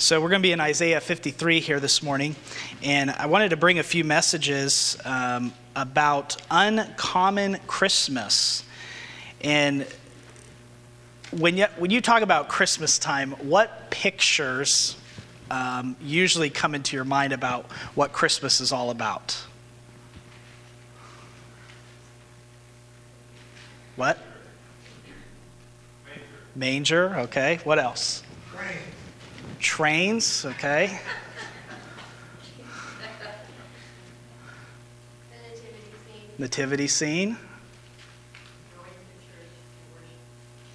So, 0.00 0.18
we're 0.18 0.30
going 0.30 0.40
to 0.40 0.46
be 0.46 0.52
in 0.52 0.62
Isaiah 0.62 0.98
53 0.98 1.60
here 1.60 1.78
this 1.78 2.02
morning, 2.02 2.34
and 2.82 3.10
I 3.10 3.26
wanted 3.26 3.50
to 3.50 3.58
bring 3.58 3.78
a 3.78 3.82
few 3.82 4.02
messages 4.02 4.96
um, 5.04 5.52
about 5.76 6.38
uncommon 6.50 7.58
Christmas. 7.66 8.64
And 9.42 9.86
when 11.32 11.58
you, 11.58 11.66
when 11.76 11.90
you 11.90 12.00
talk 12.00 12.22
about 12.22 12.48
Christmas 12.48 12.98
time, 12.98 13.32
what 13.46 13.90
pictures 13.90 14.96
um, 15.50 15.96
usually 16.00 16.48
come 16.48 16.74
into 16.74 16.96
your 16.96 17.04
mind 17.04 17.34
about 17.34 17.70
what 17.94 18.10
Christmas 18.10 18.62
is 18.62 18.72
all 18.72 18.88
about? 18.88 19.36
What? 23.96 24.18
Manger, 26.56 27.18
okay. 27.18 27.60
What 27.64 27.78
else? 27.78 28.22
Trains, 29.58 30.44
okay. 30.44 30.98
Nativity 36.38 36.86
scene. 36.86 37.36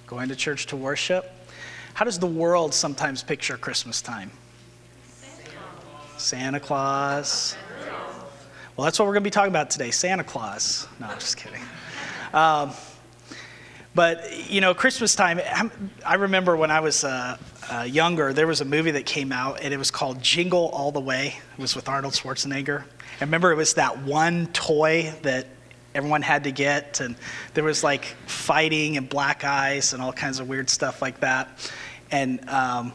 Going 0.06 0.28
to 0.28 0.36
church 0.36 0.66
to 0.66 0.76
worship. 0.76 1.32
How 1.94 2.04
does 2.04 2.18
the 2.18 2.26
world 2.26 2.72
sometimes 2.72 3.22
picture 3.22 3.56
Christmas 3.56 4.00
time? 4.00 4.30
Santa 6.16 6.60
Claus. 6.60 7.56
Well, 8.76 8.84
that's 8.84 8.98
what 8.98 9.06
we're 9.06 9.14
going 9.14 9.24
to 9.24 9.28
be 9.28 9.30
talking 9.30 9.50
about 9.50 9.70
today 9.70 9.90
Santa 9.90 10.22
Claus. 10.22 10.86
No, 11.00 11.06
I'm 11.06 11.18
just 11.18 11.36
kidding. 11.36 11.62
Um, 12.32 12.72
but, 13.94 14.50
you 14.50 14.60
know, 14.60 14.74
Christmas 14.74 15.14
time, 15.14 15.40
I'm- 15.40 15.90
I 16.04 16.14
remember 16.14 16.54
when 16.56 16.70
I 16.70 16.80
was 16.80 17.02
uh, 17.02 17.38
uh, 17.70 17.82
younger, 17.82 18.32
there 18.32 18.46
was 18.46 18.60
a 18.60 18.64
movie 18.64 18.92
that 18.92 19.06
came 19.06 19.32
out, 19.32 19.60
and 19.62 19.74
it 19.74 19.76
was 19.76 19.90
called 19.90 20.22
Jingle 20.22 20.68
All 20.68 20.92
the 20.92 21.00
Way. 21.00 21.36
It 21.56 21.60
was 21.60 21.74
with 21.74 21.88
Arnold 21.88 22.14
Schwarzenegger. 22.14 22.82
I 22.82 23.24
remember 23.24 23.50
it 23.50 23.56
was 23.56 23.74
that 23.74 24.02
one 24.02 24.46
toy 24.48 25.12
that 25.22 25.46
everyone 25.94 26.22
had 26.22 26.44
to 26.44 26.52
get, 26.52 27.00
and 27.00 27.16
there 27.54 27.64
was 27.64 27.82
like 27.82 28.04
fighting 28.26 28.96
and 28.96 29.08
black 29.08 29.44
eyes 29.44 29.92
and 29.92 30.02
all 30.02 30.12
kinds 30.12 30.38
of 30.38 30.48
weird 30.48 30.68
stuff 30.70 31.02
like 31.02 31.20
that. 31.20 31.72
And 32.10 32.48
um, 32.48 32.92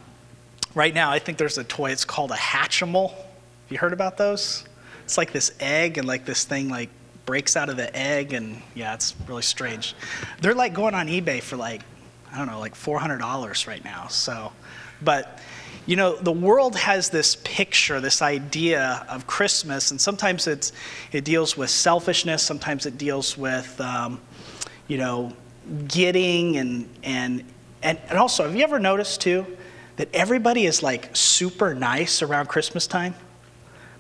right 0.76 0.94
now, 0.94 1.12
I 1.12 1.20
think 1.20 1.38
there's 1.38 1.58
a 1.58 1.64
toy, 1.64 1.92
it's 1.92 2.06
called 2.06 2.32
a 2.32 2.36
Hatchimal. 2.36 3.12
Have 3.12 3.72
you 3.72 3.78
heard 3.78 3.94
about 3.94 4.18
those? 4.18 4.64
It's 5.04 5.18
like 5.18 5.34
this 5.34 5.52
egg, 5.60 5.98
and 5.98 6.08
like 6.08 6.26
this 6.26 6.46
thing 6.46 6.70
like 6.70 6.90
breaks 7.26 7.58
out 7.58 7.70
of 7.70 7.78
the 7.78 7.94
egg, 7.96 8.34
and 8.34 8.62
yeah, 8.76 8.94
it's 8.94 9.16
really 9.28 9.42
strange. 9.42 9.96
They're 10.42 10.56
like 10.56 10.74
going 10.74 10.94
on 10.94 11.08
eBay 11.08 11.42
for 11.42 11.58
like, 11.58 11.82
I 12.32 12.38
don't 12.38 12.48
know, 12.48 12.60
like 12.60 12.76
$400 12.76 13.68
right 13.68 13.84
now. 13.84 14.08
So, 14.08 14.52
but 15.02 15.40
you 15.86 15.96
know, 15.96 16.16
the 16.16 16.32
world 16.32 16.76
has 16.76 17.10
this 17.10 17.38
picture, 17.44 18.00
this 18.00 18.22
idea 18.22 19.06
of 19.10 19.26
Christmas, 19.26 19.92
and 19.92 20.00
sometimes 20.00 20.48
it's, 20.48 20.72
it 21.12 21.26
deals 21.26 21.58
with 21.58 21.70
selfishness, 21.70 22.44
sometimes 22.44 22.86
it 22.86 22.98
deals 22.98 23.38
with, 23.38 23.80
um, 23.82 24.22
you 24.88 24.98
know, 24.98 25.34
getting, 25.88 26.58
and, 26.58 26.88
and, 27.04 27.44
and, 27.82 28.00
and 28.10 28.18
also, 28.18 28.44
have 28.44 28.56
you 28.56 28.64
ever 28.64 28.80
noticed 28.80 29.22
too 29.22 29.46
that 29.96 30.08
everybody 30.14 30.66
is 30.66 30.84
like 30.84 31.10
super 31.16 31.74
nice 31.74 32.22
around 32.22 32.48
Christmas 32.48 32.86
time? 32.86 33.16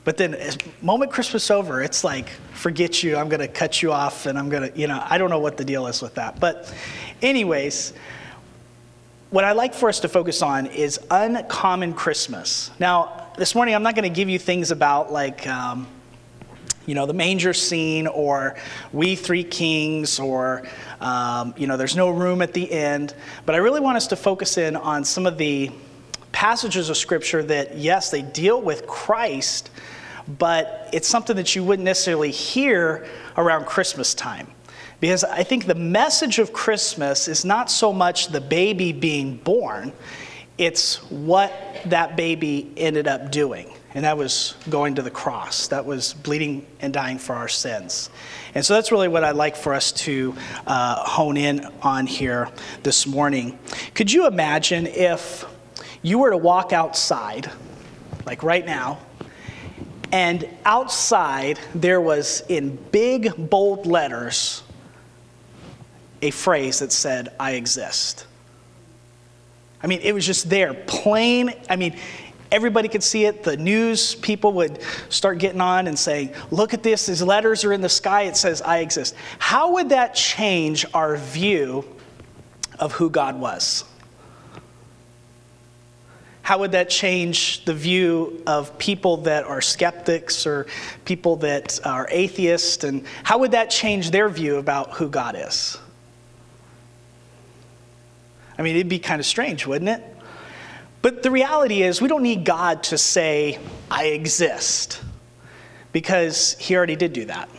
But 0.03 0.17
then, 0.17 0.33
as 0.33 0.57
moment 0.81 1.11
Christmas 1.11 1.51
over, 1.51 1.81
it's 1.81 2.03
like, 2.03 2.29
forget 2.53 3.03
you. 3.03 3.17
I'm 3.17 3.29
going 3.29 3.39
to 3.39 3.47
cut 3.47 3.83
you 3.83 3.91
off, 3.91 4.25
and 4.25 4.37
I'm 4.37 4.49
going 4.49 4.71
to, 4.71 4.79
you 4.79 4.87
know, 4.87 5.03
I 5.07 5.19
don't 5.19 5.29
know 5.29 5.39
what 5.39 5.57
the 5.57 5.65
deal 5.65 5.85
is 5.85 6.01
with 6.01 6.15
that. 6.15 6.39
But, 6.39 6.73
anyways, 7.21 7.93
what 9.31 9.45
I'd 9.45 9.55
like 9.55 9.73
for 9.73 9.87
us 9.87 10.01
to 10.01 10.09
focus 10.09 10.41
on 10.41 10.67
is 10.67 10.99
uncommon 11.09 11.93
Christmas. 11.93 12.69
Now, 12.79 13.29
this 13.37 13.55
morning, 13.55 13.73
I'm 13.73 13.81
not 13.81 13.95
going 13.95 14.03
to 14.03 14.13
give 14.13 14.29
you 14.29 14.37
things 14.37 14.71
about 14.71 15.09
like, 15.09 15.47
um, 15.47 15.87
you 16.85 16.95
know, 16.95 17.05
the 17.05 17.13
manger 17.13 17.53
scene 17.53 18.07
or 18.07 18.57
we 18.91 19.15
three 19.15 19.45
kings 19.45 20.19
or, 20.19 20.67
um, 20.99 21.53
you 21.55 21.65
know, 21.65 21.77
there's 21.77 21.95
no 21.95 22.09
room 22.09 22.41
at 22.41 22.53
the 22.53 22.69
end. 22.69 23.15
But 23.45 23.55
I 23.55 23.59
really 23.59 23.79
want 23.79 23.95
us 23.95 24.07
to 24.07 24.17
focus 24.17 24.57
in 24.57 24.75
on 24.75 25.05
some 25.05 25.25
of 25.25 25.37
the 25.37 25.71
passages 26.33 26.89
of 26.89 26.97
scripture 26.97 27.41
that, 27.41 27.77
yes, 27.77 28.11
they 28.11 28.23
deal 28.23 28.61
with 28.61 28.85
Christ, 28.85 29.69
but 30.39 30.89
it's 30.91 31.07
something 31.07 31.37
that 31.37 31.55
you 31.55 31.63
wouldn't 31.63 31.85
necessarily 31.85 32.31
hear 32.31 33.07
around 33.37 33.65
Christmas 33.65 34.13
time. 34.13 34.47
Because 35.01 35.23
I 35.23 35.41
think 35.43 35.65
the 35.65 35.75
message 35.75 36.37
of 36.37 36.53
Christmas 36.53 37.27
is 37.27 37.43
not 37.43 37.71
so 37.71 37.91
much 37.91 38.27
the 38.27 38.39
baby 38.39 38.93
being 38.93 39.35
born, 39.37 39.91
it's 40.59 40.97
what 41.09 41.51
that 41.87 42.15
baby 42.15 42.71
ended 42.77 43.07
up 43.07 43.31
doing. 43.31 43.73
And 43.95 44.05
that 44.05 44.15
was 44.15 44.55
going 44.69 44.95
to 44.95 45.01
the 45.01 45.11
cross. 45.11 45.67
That 45.67 45.85
was 45.85 46.13
bleeding 46.13 46.65
and 46.79 46.93
dying 46.93 47.17
for 47.17 47.33
our 47.35 47.47
sins. 47.47 48.09
And 48.53 48.63
so 48.63 48.75
that's 48.75 48.91
really 48.91 49.07
what 49.07 49.23
I'd 49.23 49.35
like 49.35 49.55
for 49.55 49.73
us 49.73 49.91
to 49.93 50.35
uh, 50.67 51.03
hone 51.03 51.35
in 51.35 51.65
on 51.81 52.05
here 52.05 52.49
this 52.83 53.07
morning. 53.07 53.57
Could 53.95 54.13
you 54.13 54.27
imagine 54.27 54.85
if 54.85 55.45
you 56.03 56.19
were 56.19 56.29
to 56.29 56.37
walk 56.37 56.73
outside, 56.73 57.51
like 58.25 58.43
right 58.43 58.65
now, 58.65 58.99
and 60.11 60.47
outside 60.63 61.59
there 61.73 61.99
was 61.99 62.43
in 62.49 62.75
big, 62.91 63.49
bold 63.49 63.87
letters 63.87 64.61
a 66.21 66.31
phrase 66.31 66.79
that 66.79 66.91
said, 66.91 67.33
I 67.39 67.51
exist. 67.53 68.25
I 69.83 69.87
mean, 69.87 70.01
it 70.01 70.13
was 70.13 70.25
just 70.25 70.49
there, 70.49 70.73
plain. 70.73 71.53
I 71.69 71.75
mean, 71.75 71.97
everybody 72.51 72.87
could 72.87 73.03
see 73.03 73.25
it. 73.25 73.43
The 73.43 73.57
news 73.57 74.15
people 74.15 74.53
would 74.53 74.79
start 75.09 75.39
getting 75.39 75.61
on 75.61 75.87
and 75.87 75.97
saying, 75.97 76.33
Look 76.51 76.73
at 76.73 76.83
this, 76.83 77.07
these 77.07 77.21
letters 77.21 77.63
are 77.63 77.73
in 77.73 77.81
the 77.81 77.89
sky, 77.89 78.23
it 78.23 78.37
says, 78.37 78.61
I 78.61 78.79
exist. 78.79 79.15
How 79.39 79.73
would 79.73 79.89
that 79.89 80.13
change 80.13 80.85
our 80.93 81.17
view 81.17 81.85
of 82.79 82.91
who 82.93 83.09
God 83.09 83.39
was? 83.39 83.85
How 86.43 86.57
would 86.59 86.71
that 86.73 86.89
change 86.89 87.63
the 87.65 87.73
view 87.73 88.43
of 88.47 88.77
people 88.77 89.17
that 89.17 89.45
are 89.45 89.61
skeptics 89.61 90.45
or 90.45 90.65
people 91.05 91.37
that 91.37 91.79
are 91.85 92.07
atheists? 92.11 92.83
And 92.83 93.05
how 93.23 93.37
would 93.39 93.51
that 93.51 93.69
change 93.69 94.11
their 94.11 94.27
view 94.27 94.57
about 94.57 94.91
who 94.93 95.07
God 95.07 95.35
is? 95.37 95.77
I 98.61 98.63
mean, 98.63 98.75
it'd 98.75 98.89
be 98.89 98.99
kind 98.99 99.19
of 99.19 99.25
strange, 99.25 99.65
wouldn't 99.65 99.89
it? 99.89 100.03
But 101.01 101.23
the 101.23 101.31
reality 101.31 101.81
is, 101.81 101.99
we 101.99 102.07
don't 102.07 102.21
need 102.21 102.45
God 102.45 102.83
to 102.83 102.97
say, 102.99 103.57
I 103.89 104.09
exist, 104.09 105.01
because 105.91 106.55
He 106.59 106.75
already 106.75 106.95
did 106.95 107.11
do 107.11 107.25
that. 107.25 107.49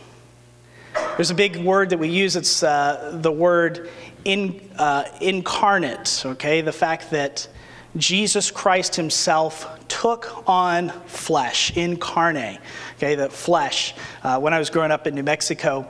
There's 1.17 1.29
a 1.29 1.35
big 1.35 1.57
word 1.57 1.89
that 1.89 1.97
we 1.97 2.07
use, 2.07 2.37
it's 2.37 2.63
uh, 2.63 3.19
the 3.21 3.33
word 3.33 3.89
in, 4.23 4.61
uh, 4.77 5.03
incarnate, 5.19 6.23
okay? 6.25 6.61
The 6.61 6.71
fact 6.71 7.11
that 7.11 7.49
Jesus 7.97 8.49
Christ 8.49 8.95
Himself 8.95 9.85
took 9.89 10.47
on 10.47 10.87
flesh, 11.07 11.75
incarnate, 11.75 12.61
okay? 12.95 13.15
The 13.15 13.29
flesh. 13.29 13.93
Uh, 14.23 14.39
when 14.39 14.53
I 14.53 14.57
was 14.57 14.69
growing 14.69 14.91
up 14.91 15.05
in 15.05 15.15
New 15.15 15.23
Mexico, 15.23 15.85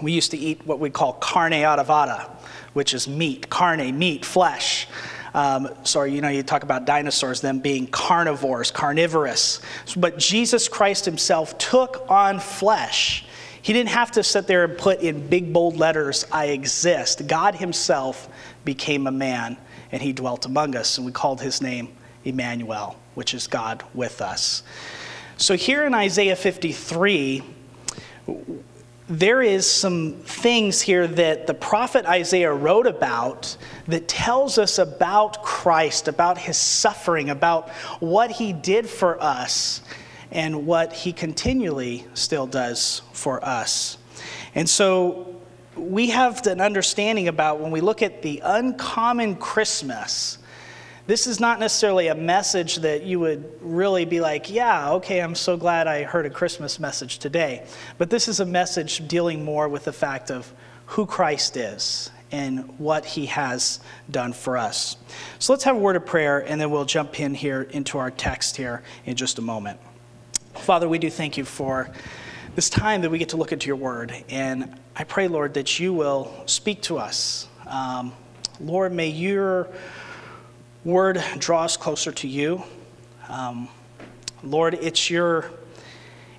we 0.00 0.12
used 0.12 0.30
to 0.30 0.38
eat 0.38 0.64
what 0.66 0.78
we 0.78 0.90
call 0.90 1.14
carne 1.14 1.52
adovada, 1.52 2.30
which 2.72 2.94
is 2.94 3.08
meat, 3.08 3.50
carne, 3.50 3.98
meat, 3.98 4.24
flesh. 4.24 4.86
Um, 5.34 5.68
sorry, 5.84 6.12
you 6.12 6.20
know, 6.20 6.28
you 6.28 6.42
talk 6.42 6.62
about 6.62 6.84
dinosaurs, 6.84 7.40
them 7.40 7.58
being 7.58 7.86
carnivores, 7.86 8.70
carnivorous. 8.70 9.60
But 9.96 10.18
Jesus 10.18 10.68
Christ 10.68 11.04
himself 11.04 11.58
took 11.58 12.04
on 12.08 12.40
flesh. 12.40 13.24
He 13.60 13.72
didn't 13.72 13.90
have 13.90 14.12
to 14.12 14.22
sit 14.22 14.46
there 14.46 14.64
and 14.64 14.78
put 14.78 15.00
in 15.00 15.28
big, 15.28 15.52
bold 15.52 15.76
letters, 15.76 16.24
I 16.32 16.46
exist. 16.46 17.26
God 17.26 17.54
himself 17.54 18.28
became 18.64 19.06
a 19.06 19.12
man 19.12 19.58
and 19.92 20.00
he 20.00 20.12
dwelt 20.12 20.46
among 20.46 20.76
us, 20.76 20.98
and 20.98 21.06
we 21.06 21.12
called 21.12 21.40
his 21.40 21.62
name 21.62 21.88
Emmanuel, 22.24 22.96
which 23.14 23.34
is 23.34 23.46
God 23.46 23.82
with 23.94 24.20
us. 24.20 24.62
So 25.36 25.56
here 25.56 25.84
in 25.84 25.94
Isaiah 25.94 26.36
53, 26.36 27.42
there 29.08 29.40
is 29.40 29.68
some 29.70 30.12
things 30.24 30.82
here 30.82 31.06
that 31.06 31.46
the 31.46 31.54
prophet 31.54 32.04
Isaiah 32.04 32.52
wrote 32.52 32.86
about 32.86 33.56
that 33.86 34.06
tells 34.06 34.58
us 34.58 34.78
about 34.78 35.42
Christ, 35.42 36.08
about 36.08 36.36
his 36.36 36.58
suffering, 36.58 37.30
about 37.30 37.70
what 38.00 38.30
he 38.30 38.52
did 38.52 38.88
for 38.88 39.20
us, 39.22 39.80
and 40.30 40.66
what 40.66 40.92
he 40.92 41.14
continually 41.14 42.06
still 42.12 42.46
does 42.46 43.00
for 43.12 43.42
us. 43.42 43.96
And 44.54 44.68
so 44.68 45.40
we 45.74 46.10
have 46.10 46.46
an 46.46 46.60
understanding 46.60 47.28
about 47.28 47.60
when 47.60 47.70
we 47.70 47.80
look 47.80 48.02
at 48.02 48.20
the 48.20 48.42
uncommon 48.44 49.36
Christmas. 49.36 50.38
This 51.08 51.26
is 51.26 51.40
not 51.40 51.58
necessarily 51.58 52.08
a 52.08 52.14
message 52.14 52.76
that 52.76 53.02
you 53.02 53.18
would 53.18 53.50
really 53.62 54.04
be 54.04 54.20
like, 54.20 54.50
yeah, 54.50 54.90
okay, 54.90 55.22
I'm 55.22 55.34
so 55.34 55.56
glad 55.56 55.86
I 55.86 56.02
heard 56.02 56.26
a 56.26 56.30
Christmas 56.30 56.78
message 56.78 57.18
today. 57.18 57.64
But 57.96 58.10
this 58.10 58.28
is 58.28 58.40
a 58.40 58.44
message 58.44 59.08
dealing 59.08 59.42
more 59.42 59.70
with 59.70 59.86
the 59.86 59.92
fact 59.94 60.30
of 60.30 60.52
who 60.84 61.06
Christ 61.06 61.56
is 61.56 62.10
and 62.30 62.78
what 62.78 63.06
he 63.06 63.24
has 63.24 63.80
done 64.10 64.34
for 64.34 64.58
us. 64.58 64.98
So 65.38 65.54
let's 65.54 65.64
have 65.64 65.76
a 65.76 65.78
word 65.78 65.96
of 65.96 66.04
prayer 66.04 66.40
and 66.46 66.60
then 66.60 66.70
we'll 66.70 66.84
jump 66.84 67.18
in 67.18 67.32
here 67.32 67.62
into 67.62 67.96
our 67.96 68.10
text 68.10 68.58
here 68.58 68.82
in 69.06 69.16
just 69.16 69.38
a 69.38 69.42
moment. 69.42 69.80
Father, 70.56 70.90
we 70.90 70.98
do 70.98 71.08
thank 71.08 71.38
you 71.38 71.46
for 71.46 71.90
this 72.54 72.68
time 72.68 73.00
that 73.00 73.08
we 73.08 73.16
get 73.16 73.30
to 73.30 73.38
look 73.38 73.52
into 73.52 73.66
your 73.66 73.76
word. 73.76 74.12
And 74.28 74.78
I 74.94 75.04
pray, 75.04 75.26
Lord, 75.28 75.54
that 75.54 75.80
you 75.80 75.94
will 75.94 76.30
speak 76.44 76.82
to 76.82 76.98
us. 76.98 77.48
Um, 77.66 78.12
Lord, 78.60 78.92
may 78.92 79.08
your 79.08 79.70
word 80.88 81.22
draw 81.36 81.64
us 81.64 81.76
closer 81.76 82.10
to 82.10 82.26
you. 82.26 82.62
Um, 83.28 83.68
Lord, 84.42 84.72
it's 84.72 85.10
your, 85.10 85.50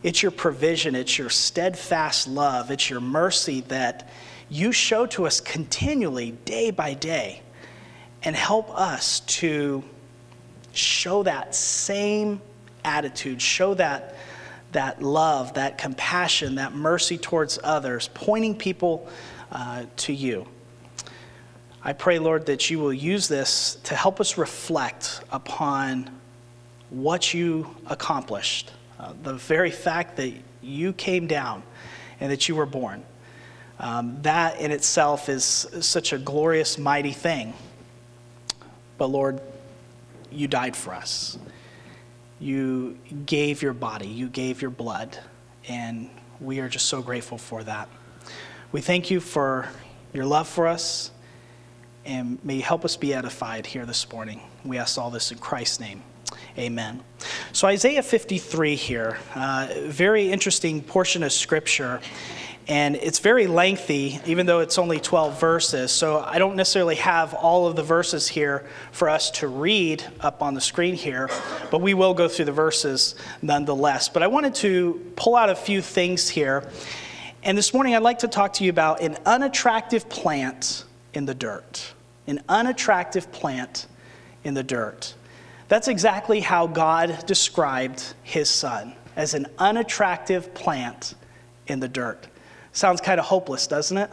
it's 0.01 0.23
your 0.23 0.31
provision, 0.31 0.95
it's 0.95 1.19
your 1.19 1.29
steadfast 1.29 2.27
love, 2.27 2.71
it's 2.71 2.89
your 2.89 2.99
mercy 2.99 3.61
that 3.67 4.09
you 4.49 4.71
show 4.71 5.05
to 5.05 5.27
us 5.27 5.39
continually, 5.39 6.31
day 6.45 6.71
by 6.71 6.95
day, 6.95 7.43
and 8.23 8.35
help 8.35 8.75
us 8.75 9.19
to 9.19 9.83
show 10.71 11.21
that 11.21 11.53
same 11.53 12.41
attitude, 12.83 13.39
show 13.39 13.75
that, 13.75 14.15
that 14.71 14.99
love, 14.99 15.53
that 15.53 15.77
compassion, 15.77 16.55
that 16.55 16.73
mercy 16.73 17.19
towards 17.19 17.59
others, 17.63 18.09
pointing 18.15 18.55
people 18.55 19.07
uh, 19.51 19.83
to 19.97 20.11
you. 20.11 20.47
I 21.89 21.93
pray, 21.93 22.19
Lord, 22.19 22.45
that 22.45 22.69
you 22.69 22.77
will 22.77 22.93
use 22.93 23.27
this 23.27 23.79
to 23.85 23.95
help 23.95 24.21
us 24.21 24.37
reflect 24.37 25.21
upon 25.31 26.07
what 26.91 27.33
you 27.33 27.75
accomplished. 27.87 28.71
Uh, 28.99 29.13
the 29.23 29.33
very 29.33 29.71
fact 29.71 30.17
that 30.17 30.31
you 30.61 30.93
came 30.93 31.25
down 31.25 31.63
and 32.19 32.31
that 32.31 32.47
you 32.47 32.53
were 32.53 32.67
born. 32.67 33.03
Um, 33.79 34.21
that 34.21 34.59
in 34.59 34.69
itself 34.69 35.29
is 35.29 35.43
such 35.81 36.13
a 36.13 36.19
glorious, 36.19 36.77
mighty 36.77 37.11
thing. 37.11 37.55
But 38.99 39.07
Lord, 39.07 39.41
you 40.31 40.47
died 40.47 40.75
for 40.75 40.93
us. 40.93 41.39
You 42.39 42.99
gave 43.25 43.63
your 43.63 43.73
body, 43.73 44.05
you 44.05 44.29
gave 44.29 44.61
your 44.61 44.69
blood, 44.69 45.17
and 45.67 46.11
we 46.39 46.59
are 46.59 46.69
just 46.69 46.85
so 46.85 47.01
grateful 47.01 47.39
for 47.39 47.63
that. 47.63 47.89
We 48.71 48.79
thank 48.79 49.09
you 49.09 49.19
for 49.19 49.67
your 50.13 50.27
love 50.27 50.47
for 50.47 50.67
us, 50.67 51.09
and 52.09 52.43
may 52.43 52.55
you 52.55 52.63
help 52.63 52.83
us 52.85 52.97
be 52.97 53.13
edified 53.13 53.67
here 53.67 53.85
this 53.85 54.11
morning. 54.11 54.41
We 54.65 54.79
ask 54.79 54.97
all 54.97 55.11
this 55.11 55.31
in 55.31 55.37
Christ's 55.37 55.79
name. 55.79 56.01
Amen. 56.57 57.03
So, 57.53 57.67
Isaiah 57.67 58.01
53 58.01 58.75
here, 58.75 59.19
uh, 59.35 59.67
very 59.83 60.31
interesting 60.31 60.81
portion 60.81 61.21
of 61.21 61.31
scripture. 61.31 62.01
And 62.67 62.95
it's 62.95 63.17
very 63.17 63.47
lengthy, 63.47 64.19
even 64.27 64.45
though 64.45 64.59
it's 64.59 64.77
only 64.77 64.99
12 64.99 65.39
verses. 65.39 65.91
So 65.91 66.19
I 66.19 66.37
don't 66.37 66.55
necessarily 66.55 66.97
have 66.97 67.33
all 67.33 67.65
of 67.65 67.75
the 67.75 67.81
verses 67.81 68.27
here 68.27 68.67
for 68.91 69.09
us 69.09 69.31
to 69.31 69.47
read 69.47 70.03
up 70.19 70.43
on 70.43 70.53
the 70.53 70.61
screen 70.61 70.93
here, 70.93 71.31
but 71.71 71.81
we 71.81 71.95
will 71.95 72.13
go 72.13 72.27
through 72.27 72.45
the 72.45 72.51
verses 72.51 73.15
nonetheless. 73.41 74.07
But 74.07 74.21
I 74.21 74.27
wanted 74.27 74.53
to 74.55 75.11
pull 75.15 75.35
out 75.35 75.49
a 75.49 75.55
few 75.55 75.81
things 75.81 76.29
here. 76.29 76.69
And 77.41 77.57
this 77.57 77.73
morning 77.73 77.95
I'd 77.95 78.03
like 78.03 78.19
to 78.19 78.27
talk 78.27 78.53
to 78.53 78.63
you 78.63 78.69
about 78.69 79.01
an 79.01 79.17
unattractive 79.25 80.07
plant 80.07 80.85
in 81.15 81.25
the 81.25 81.33
dirt. 81.33 81.93
An 82.29 82.41
unattractive 82.47 83.31
plant 83.31 83.87
in 84.43 84.53
the 84.53 84.61
dirt. 84.61 85.15
That's 85.67 85.87
exactly 85.87 86.39
how 86.39 86.67
God 86.67 87.25
described 87.25 88.13
his 88.21 88.49
son 88.49 88.93
as 89.15 89.33
an 89.33 89.47
unattractive 89.57 90.53
plant 90.53 91.15
in 91.65 91.79
the 91.79 91.87
dirt. 91.87 92.27
Sounds 92.71 93.01
kind 93.01 93.19
of 93.19 93.25
hopeless, 93.25 93.65
doesn't 93.65 93.97
it? 93.97 94.11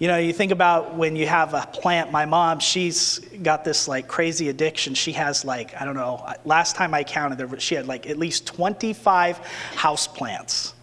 You 0.00 0.08
know, 0.08 0.18
you 0.18 0.32
think 0.32 0.50
about 0.50 0.96
when 0.96 1.14
you 1.14 1.28
have 1.28 1.54
a 1.54 1.64
plant. 1.72 2.10
My 2.10 2.26
mom, 2.26 2.58
she's 2.58 3.20
got 3.20 3.64
this 3.64 3.86
like 3.86 4.08
crazy 4.08 4.48
addiction. 4.48 4.94
She 4.94 5.12
has 5.12 5.44
like, 5.44 5.80
I 5.80 5.84
don't 5.84 5.94
know, 5.94 6.28
last 6.44 6.74
time 6.74 6.92
I 6.92 7.04
counted, 7.04 7.62
she 7.62 7.76
had 7.76 7.86
like 7.86 8.08
at 8.08 8.18
least 8.18 8.46
25 8.48 9.38
house 9.76 10.08
plants. 10.08 10.74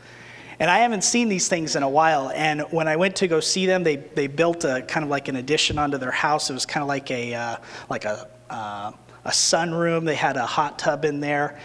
And 0.61 0.69
I 0.69 0.77
haven't 0.77 1.03
seen 1.03 1.27
these 1.27 1.47
things 1.47 1.75
in 1.75 1.81
a 1.81 1.89
while. 1.89 2.29
And 2.35 2.61
when 2.69 2.87
I 2.87 2.95
went 2.95 3.15
to 3.15 3.27
go 3.27 3.39
see 3.39 3.65
them, 3.65 3.81
they, 3.81 3.95
they 3.95 4.27
built 4.27 4.63
a 4.63 4.83
kind 4.83 5.03
of 5.03 5.09
like 5.09 5.27
an 5.27 5.37
addition 5.37 5.79
onto 5.79 5.97
their 5.97 6.11
house. 6.11 6.51
It 6.51 6.53
was 6.53 6.67
kind 6.67 6.83
of 6.83 6.87
like 6.87 7.09
a, 7.09 7.33
uh, 7.33 7.57
like 7.89 8.05
a, 8.05 8.29
uh, 8.47 8.91
a 9.25 9.31
sunroom. 9.31 10.05
They 10.05 10.13
had 10.13 10.37
a 10.37 10.45
hot 10.45 10.77
tub 10.77 11.03
in 11.03 11.19
there. 11.19 11.59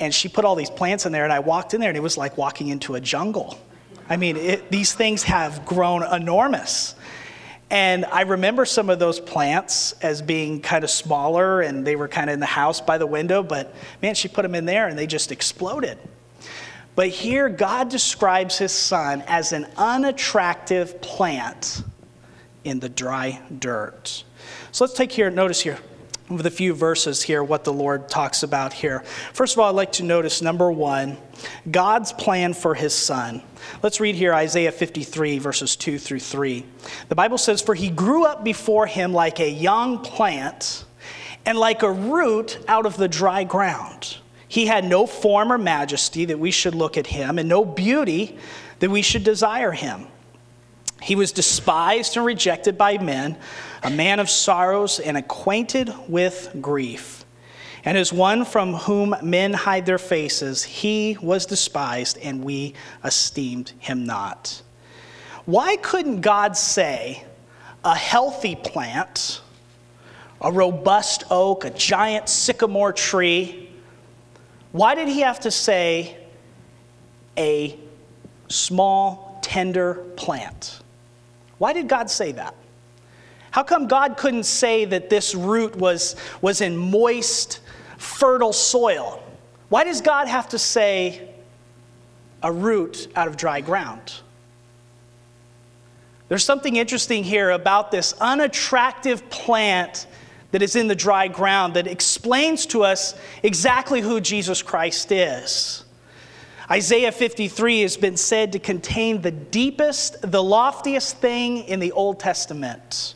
And 0.00 0.14
she 0.14 0.30
put 0.30 0.46
all 0.46 0.54
these 0.54 0.70
plants 0.70 1.04
in 1.04 1.12
there. 1.12 1.24
And 1.24 1.32
I 1.32 1.40
walked 1.40 1.74
in 1.74 1.80
there 1.82 1.90
and 1.90 1.96
it 1.98 2.02
was 2.02 2.16
like 2.16 2.38
walking 2.38 2.68
into 2.68 2.94
a 2.94 3.00
jungle. 3.02 3.58
I 4.08 4.16
mean, 4.16 4.38
it, 4.38 4.70
these 4.70 4.94
things 4.94 5.24
have 5.24 5.66
grown 5.66 6.02
enormous. 6.02 6.94
And 7.68 8.06
I 8.06 8.22
remember 8.22 8.64
some 8.64 8.88
of 8.88 8.98
those 8.98 9.20
plants 9.20 9.92
as 10.00 10.22
being 10.22 10.62
kind 10.62 10.84
of 10.84 10.90
smaller 10.90 11.60
and 11.60 11.86
they 11.86 11.96
were 11.96 12.08
kind 12.08 12.30
of 12.30 12.34
in 12.34 12.40
the 12.40 12.46
house 12.46 12.80
by 12.80 12.96
the 12.96 13.06
window, 13.06 13.42
but 13.42 13.74
man, 14.00 14.14
she 14.14 14.26
put 14.26 14.40
them 14.40 14.54
in 14.54 14.64
there 14.64 14.88
and 14.88 14.98
they 14.98 15.06
just 15.06 15.32
exploded. 15.32 15.98
But 16.98 17.10
here, 17.10 17.48
God 17.48 17.90
describes 17.90 18.58
his 18.58 18.72
son 18.72 19.22
as 19.28 19.52
an 19.52 19.68
unattractive 19.76 21.00
plant 21.00 21.84
in 22.64 22.80
the 22.80 22.88
dry 22.88 23.40
dirt. 23.56 24.24
So 24.72 24.82
let's 24.82 24.94
take 24.94 25.12
here, 25.12 25.30
notice 25.30 25.60
here, 25.60 25.78
with 26.28 26.44
a 26.46 26.50
few 26.50 26.74
verses 26.74 27.22
here, 27.22 27.44
what 27.44 27.62
the 27.62 27.72
Lord 27.72 28.08
talks 28.08 28.42
about 28.42 28.72
here. 28.72 29.04
First 29.32 29.54
of 29.54 29.60
all, 29.60 29.68
I'd 29.68 29.76
like 29.76 29.92
to 29.92 30.02
notice 30.02 30.42
number 30.42 30.72
one, 30.72 31.18
God's 31.70 32.12
plan 32.12 32.52
for 32.52 32.74
his 32.74 32.94
son. 32.94 33.42
Let's 33.80 34.00
read 34.00 34.16
here 34.16 34.34
Isaiah 34.34 34.72
53, 34.72 35.38
verses 35.38 35.76
2 35.76 36.00
through 36.00 36.18
3. 36.18 36.66
The 37.10 37.14
Bible 37.14 37.38
says, 37.38 37.62
For 37.62 37.76
he 37.76 37.90
grew 37.90 38.24
up 38.24 38.42
before 38.42 38.88
him 38.88 39.12
like 39.12 39.38
a 39.38 39.48
young 39.48 40.00
plant 40.00 40.84
and 41.46 41.56
like 41.56 41.84
a 41.84 41.92
root 41.92 42.58
out 42.66 42.86
of 42.86 42.96
the 42.96 43.06
dry 43.06 43.44
ground. 43.44 44.16
He 44.48 44.66
had 44.66 44.84
no 44.84 45.06
form 45.06 45.52
or 45.52 45.58
majesty 45.58 46.24
that 46.24 46.38
we 46.38 46.50
should 46.50 46.74
look 46.74 46.96
at 46.96 47.06
him, 47.06 47.38
and 47.38 47.48
no 47.48 47.64
beauty 47.64 48.36
that 48.78 48.90
we 48.90 49.02
should 49.02 49.22
desire 49.22 49.72
him. 49.72 50.06
He 51.02 51.14
was 51.14 51.30
despised 51.30 52.16
and 52.16 52.26
rejected 52.26 52.76
by 52.76 52.98
men, 52.98 53.38
a 53.82 53.90
man 53.90 54.18
of 54.18 54.28
sorrows 54.28 54.98
and 54.98 55.16
acquainted 55.16 55.92
with 56.08 56.56
grief. 56.60 57.24
And 57.84 57.96
as 57.96 58.12
one 58.12 58.44
from 58.44 58.74
whom 58.74 59.14
men 59.22 59.52
hide 59.52 59.86
their 59.86 59.98
faces, 59.98 60.64
he 60.64 61.16
was 61.22 61.46
despised, 61.46 62.18
and 62.18 62.42
we 62.42 62.74
esteemed 63.04 63.72
him 63.78 64.04
not. 64.04 64.62
Why 65.44 65.76
couldn't 65.76 66.20
God 66.20 66.56
say 66.56 67.24
a 67.84 67.94
healthy 67.94 68.56
plant, 68.56 69.40
a 70.40 70.50
robust 70.50 71.24
oak, 71.30 71.64
a 71.64 71.70
giant 71.70 72.28
sycamore 72.28 72.92
tree? 72.92 73.67
Why 74.72 74.94
did 74.94 75.08
he 75.08 75.20
have 75.20 75.40
to 75.40 75.50
say 75.50 76.16
a 77.36 77.78
small, 78.48 79.38
tender 79.42 79.94
plant? 80.16 80.80
Why 81.58 81.72
did 81.72 81.88
God 81.88 82.10
say 82.10 82.32
that? 82.32 82.54
How 83.50 83.62
come 83.62 83.88
God 83.88 84.16
couldn't 84.16 84.44
say 84.44 84.84
that 84.84 85.08
this 85.10 85.34
root 85.34 85.74
was, 85.76 86.16
was 86.42 86.60
in 86.60 86.76
moist, 86.76 87.60
fertile 87.96 88.52
soil? 88.52 89.22
Why 89.68 89.84
does 89.84 90.00
God 90.00 90.28
have 90.28 90.48
to 90.50 90.58
say 90.58 91.30
a 92.42 92.52
root 92.52 93.10
out 93.16 93.26
of 93.26 93.36
dry 93.36 93.60
ground? 93.60 94.20
There's 96.28 96.44
something 96.44 96.76
interesting 96.76 97.24
here 97.24 97.50
about 97.50 97.90
this 97.90 98.12
unattractive 98.20 99.28
plant 99.30 100.06
that 100.50 100.62
is 100.62 100.76
in 100.76 100.88
the 100.88 100.94
dry 100.94 101.28
ground 101.28 101.74
that 101.74 101.86
explains 101.86 102.66
to 102.66 102.82
us 102.82 103.14
exactly 103.42 104.00
who 104.00 104.20
Jesus 104.20 104.62
Christ 104.62 105.12
is. 105.12 105.84
Isaiah 106.70 107.12
53 107.12 107.80
has 107.82 107.96
been 107.96 108.16
said 108.16 108.52
to 108.52 108.58
contain 108.58 109.22
the 109.22 109.30
deepest, 109.30 110.30
the 110.30 110.42
loftiest 110.42 111.16
thing 111.16 111.64
in 111.64 111.80
the 111.80 111.92
Old 111.92 112.20
Testament. 112.20 113.14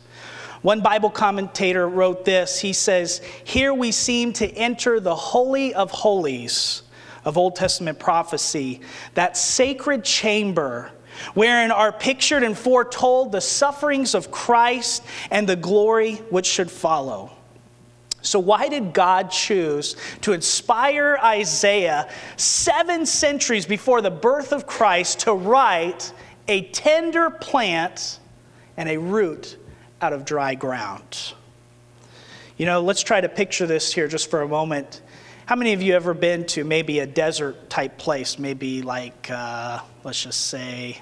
One 0.63 0.81
Bible 0.81 1.09
commentator 1.09 1.87
wrote 1.87 2.25
this. 2.25 2.59
He 2.59 2.73
says, 2.73 3.21
Here 3.43 3.73
we 3.73 3.91
seem 3.91 4.33
to 4.33 4.49
enter 4.53 4.99
the 4.99 5.13
Holy 5.13 5.73
of 5.73 5.91
Holies 5.91 6.83
of 7.25 7.37
Old 7.37 7.55
Testament 7.55 7.99
prophecy, 7.99 8.81
that 9.13 9.37
sacred 9.37 10.03
chamber 10.03 10.91
wherein 11.33 11.71
are 11.71 11.91
pictured 11.91 12.43
and 12.43 12.57
foretold 12.57 13.31
the 13.31 13.41
sufferings 13.41 14.15
of 14.15 14.31
Christ 14.31 15.03
and 15.31 15.47
the 15.47 15.55
glory 15.55 16.15
which 16.29 16.45
should 16.45 16.71
follow. 16.71 17.31
So, 18.23 18.39
why 18.39 18.69
did 18.69 18.93
God 18.93 19.31
choose 19.31 19.97
to 20.21 20.31
inspire 20.31 21.17
Isaiah 21.21 22.09
seven 22.37 23.05
centuries 23.05 23.65
before 23.65 24.01
the 24.01 24.11
birth 24.11 24.53
of 24.53 24.65
Christ 24.65 25.19
to 25.21 25.33
write 25.33 26.13
a 26.47 26.61
tender 26.69 27.29
plant 27.29 28.19
and 28.77 28.87
a 28.87 28.97
root 28.97 29.57
out 30.01 30.13
of 30.13 30.23
dry 30.23 30.55
ground? 30.55 31.33
You 32.55 32.65
know, 32.65 32.81
let's 32.81 33.01
try 33.01 33.19
to 33.19 33.27
picture 33.27 33.67
this 33.67 33.93
here 33.93 34.07
just 34.07 34.29
for 34.29 34.41
a 34.41 34.47
moment. 34.47 35.01
How 35.45 35.57
many 35.57 35.73
of 35.73 35.81
you 35.81 35.93
ever 35.93 36.13
been 36.13 36.45
to 36.47 36.63
maybe 36.63 36.99
a 36.99 37.05
desert 37.05 37.69
type 37.69 37.97
place, 37.97 38.39
maybe 38.39 38.81
like, 38.81 39.29
uh, 39.29 39.79
let's 40.03 40.21
just 40.21 40.47
say, 40.47 41.01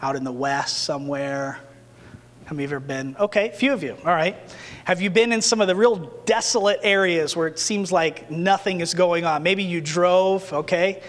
out 0.00 0.16
in 0.16 0.24
the 0.24 0.32
west 0.32 0.84
somewhere? 0.84 1.58
Have 2.46 2.58
you 2.58 2.64
ever 2.64 2.80
been? 2.80 3.16
Okay, 3.18 3.48
a 3.48 3.52
few 3.52 3.72
of 3.72 3.82
you. 3.82 3.96
All 4.04 4.12
right. 4.12 4.36
Have 4.84 5.00
you 5.00 5.10
been 5.10 5.32
in 5.32 5.40
some 5.40 5.60
of 5.60 5.68
the 5.68 5.76
real 5.76 5.96
desolate 6.26 6.80
areas 6.82 7.34
where 7.36 7.46
it 7.46 7.58
seems 7.58 7.90
like 7.92 8.30
nothing 8.30 8.80
is 8.80 8.94
going 8.94 9.24
on? 9.24 9.42
Maybe 9.42 9.62
you 9.62 9.80
drove, 9.80 10.52
okay, 10.52 11.02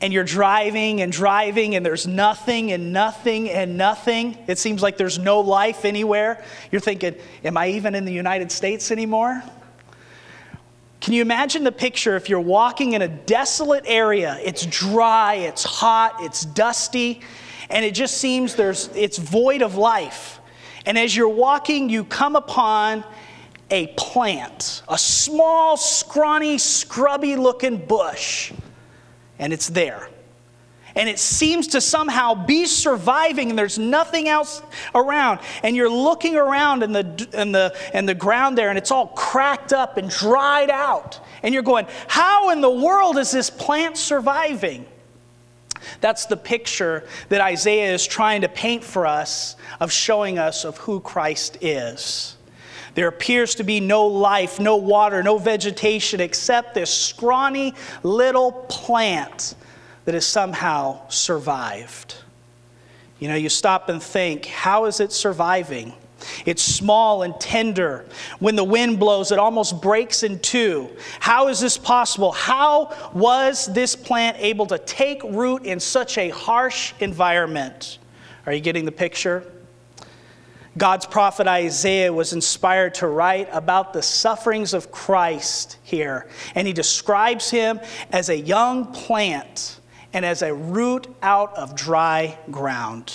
and 0.00 0.12
you're 0.12 0.24
driving 0.24 1.02
and 1.02 1.10
driving 1.10 1.74
and 1.74 1.84
there's 1.84 2.06
nothing 2.06 2.72
and 2.72 2.92
nothing 2.92 3.50
and 3.50 3.76
nothing. 3.76 4.38
It 4.46 4.58
seems 4.58 4.82
like 4.82 4.96
there's 4.96 5.18
no 5.18 5.40
life 5.40 5.84
anywhere. 5.84 6.44
You're 6.70 6.80
thinking, 6.80 7.16
am 7.44 7.56
I 7.56 7.70
even 7.70 7.94
in 7.94 8.04
the 8.04 8.12
United 8.12 8.52
States 8.52 8.90
anymore? 8.90 9.42
Can 11.06 11.12
you 11.12 11.22
imagine 11.22 11.62
the 11.62 11.70
picture 11.70 12.16
if 12.16 12.28
you're 12.28 12.40
walking 12.40 12.94
in 12.94 13.02
a 13.02 13.06
desolate 13.06 13.84
area? 13.86 14.40
It's 14.42 14.66
dry, 14.66 15.34
it's 15.34 15.62
hot, 15.62 16.16
it's 16.18 16.44
dusty, 16.44 17.20
and 17.70 17.84
it 17.84 17.94
just 17.94 18.18
seems 18.18 18.56
there's 18.56 18.88
it's 18.88 19.16
void 19.16 19.62
of 19.62 19.76
life. 19.76 20.40
And 20.84 20.98
as 20.98 21.14
you're 21.14 21.28
walking, 21.28 21.88
you 21.88 22.02
come 22.02 22.34
upon 22.34 23.04
a 23.70 23.86
plant, 23.96 24.82
a 24.88 24.98
small, 24.98 25.76
scrawny, 25.76 26.58
scrubby 26.58 27.36
looking 27.36 27.76
bush, 27.86 28.52
and 29.38 29.52
it's 29.52 29.68
there. 29.68 30.10
And 30.96 31.10
it 31.10 31.18
seems 31.18 31.68
to 31.68 31.80
somehow 31.82 32.34
be 32.34 32.64
surviving, 32.64 33.50
and 33.50 33.58
there's 33.58 33.78
nothing 33.78 34.28
else 34.28 34.62
around. 34.94 35.40
And 35.62 35.76
you're 35.76 35.90
looking 35.90 36.36
around 36.36 36.82
in 36.82 36.92
the, 36.92 37.28
in, 37.34 37.52
the, 37.52 37.76
in 37.92 38.06
the 38.06 38.14
ground 38.14 38.56
there, 38.56 38.70
and 38.70 38.78
it's 38.78 38.90
all 38.90 39.08
cracked 39.08 39.74
up 39.74 39.98
and 39.98 40.08
dried 40.08 40.70
out. 40.70 41.20
And 41.42 41.52
you're 41.52 41.62
going, 41.62 41.86
How 42.08 42.48
in 42.48 42.62
the 42.62 42.70
world 42.70 43.18
is 43.18 43.30
this 43.30 43.50
plant 43.50 43.98
surviving? 43.98 44.86
That's 46.00 46.24
the 46.24 46.36
picture 46.36 47.06
that 47.28 47.42
Isaiah 47.42 47.92
is 47.92 48.06
trying 48.06 48.40
to 48.40 48.48
paint 48.48 48.82
for 48.82 49.06
us 49.06 49.56
of 49.78 49.92
showing 49.92 50.38
us 50.38 50.64
of 50.64 50.78
who 50.78 51.00
Christ 51.00 51.58
is. 51.60 52.36
There 52.94 53.08
appears 53.08 53.56
to 53.56 53.64
be 53.64 53.78
no 53.80 54.06
life, 54.06 54.58
no 54.58 54.76
water, 54.76 55.22
no 55.22 55.36
vegetation 55.36 56.20
except 56.20 56.74
this 56.74 56.90
scrawny 56.90 57.74
little 58.02 58.50
plant 58.50 59.54
that 60.06 60.14
has 60.14 60.26
somehow 60.26 61.06
survived. 61.08 62.16
You 63.18 63.28
know, 63.28 63.34
you 63.34 63.48
stop 63.48 63.88
and 63.88 64.02
think, 64.02 64.46
how 64.46 64.86
is 64.86 65.00
it 65.00 65.12
surviving? 65.12 65.92
It's 66.46 66.62
small 66.62 67.22
and 67.22 67.38
tender. 67.40 68.06
When 68.38 68.56
the 68.56 68.64
wind 68.64 68.98
blows, 68.98 69.32
it 69.32 69.38
almost 69.38 69.82
breaks 69.82 70.22
in 70.22 70.38
two. 70.38 70.88
How 71.20 71.48
is 71.48 71.60
this 71.60 71.76
possible? 71.76 72.32
How 72.32 72.94
was 73.12 73.66
this 73.66 73.94
plant 73.94 74.38
able 74.40 74.66
to 74.66 74.78
take 74.78 75.22
root 75.24 75.64
in 75.64 75.80
such 75.80 76.18
a 76.18 76.30
harsh 76.30 76.94
environment? 77.00 77.98
Are 78.46 78.52
you 78.52 78.60
getting 78.60 78.84
the 78.84 78.92
picture? 78.92 79.44
God's 80.78 81.06
prophet 81.06 81.46
Isaiah 81.46 82.12
was 82.12 82.32
inspired 82.32 82.94
to 82.96 83.08
write 83.08 83.48
about 83.50 83.92
the 83.92 84.02
sufferings 84.02 84.74
of 84.74 84.92
Christ 84.92 85.78
here, 85.82 86.28
and 86.54 86.66
he 86.66 86.74
describes 86.74 87.50
him 87.50 87.80
as 88.12 88.28
a 88.28 88.36
young 88.36 88.92
plant 88.92 89.80
and 90.12 90.24
as 90.24 90.42
a 90.42 90.54
root 90.54 91.06
out 91.22 91.56
of 91.56 91.74
dry 91.74 92.38
ground. 92.50 93.12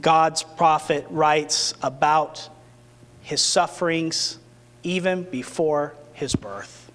God's 0.00 0.42
prophet 0.42 1.06
writes 1.10 1.74
about 1.82 2.48
his 3.20 3.40
sufferings 3.40 4.38
even 4.82 5.22
before 5.24 5.94
his 6.12 6.34
birth. 6.34 6.90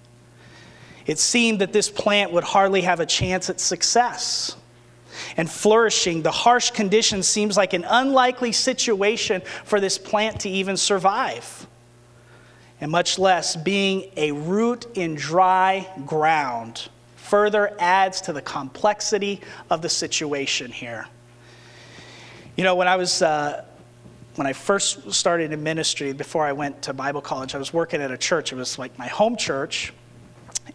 It 1.06 1.18
seemed 1.18 1.60
that 1.60 1.72
this 1.72 1.90
plant 1.90 2.32
would 2.32 2.44
hardly 2.44 2.82
have 2.82 3.00
a 3.00 3.06
chance 3.06 3.50
at 3.50 3.60
success 3.60 4.56
and 5.36 5.50
flourishing. 5.50 6.22
The 6.22 6.30
harsh 6.30 6.70
conditions 6.70 7.26
seems 7.26 7.56
like 7.56 7.72
an 7.72 7.84
unlikely 7.88 8.52
situation 8.52 9.42
for 9.64 9.80
this 9.80 9.98
plant 9.98 10.40
to 10.40 10.48
even 10.48 10.76
survive. 10.76 11.66
And 12.80 12.90
much 12.90 13.18
less 13.18 13.56
being 13.56 14.10
a 14.16 14.32
root 14.32 14.86
in 14.94 15.14
dry 15.14 15.88
ground 16.06 16.88
further 17.32 17.74
adds 17.78 18.20
to 18.20 18.30
the 18.30 18.42
complexity 18.42 19.40
of 19.70 19.80
the 19.80 19.88
situation 19.88 20.70
here. 20.70 21.06
You 22.58 22.64
know, 22.64 22.74
when 22.74 22.86
I 22.88 22.96
was, 22.96 23.22
uh, 23.22 23.64
when 24.34 24.46
I 24.46 24.52
first 24.52 25.10
started 25.14 25.50
in 25.50 25.62
ministry, 25.62 26.12
before 26.12 26.44
I 26.44 26.52
went 26.52 26.82
to 26.82 26.92
Bible 26.92 27.22
college, 27.22 27.54
I 27.54 27.58
was 27.58 27.72
working 27.72 28.02
at 28.02 28.10
a 28.10 28.18
church. 28.18 28.52
It 28.52 28.56
was 28.56 28.78
like 28.78 28.98
my 28.98 29.06
home 29.06 29.36
church. 29.36 29.94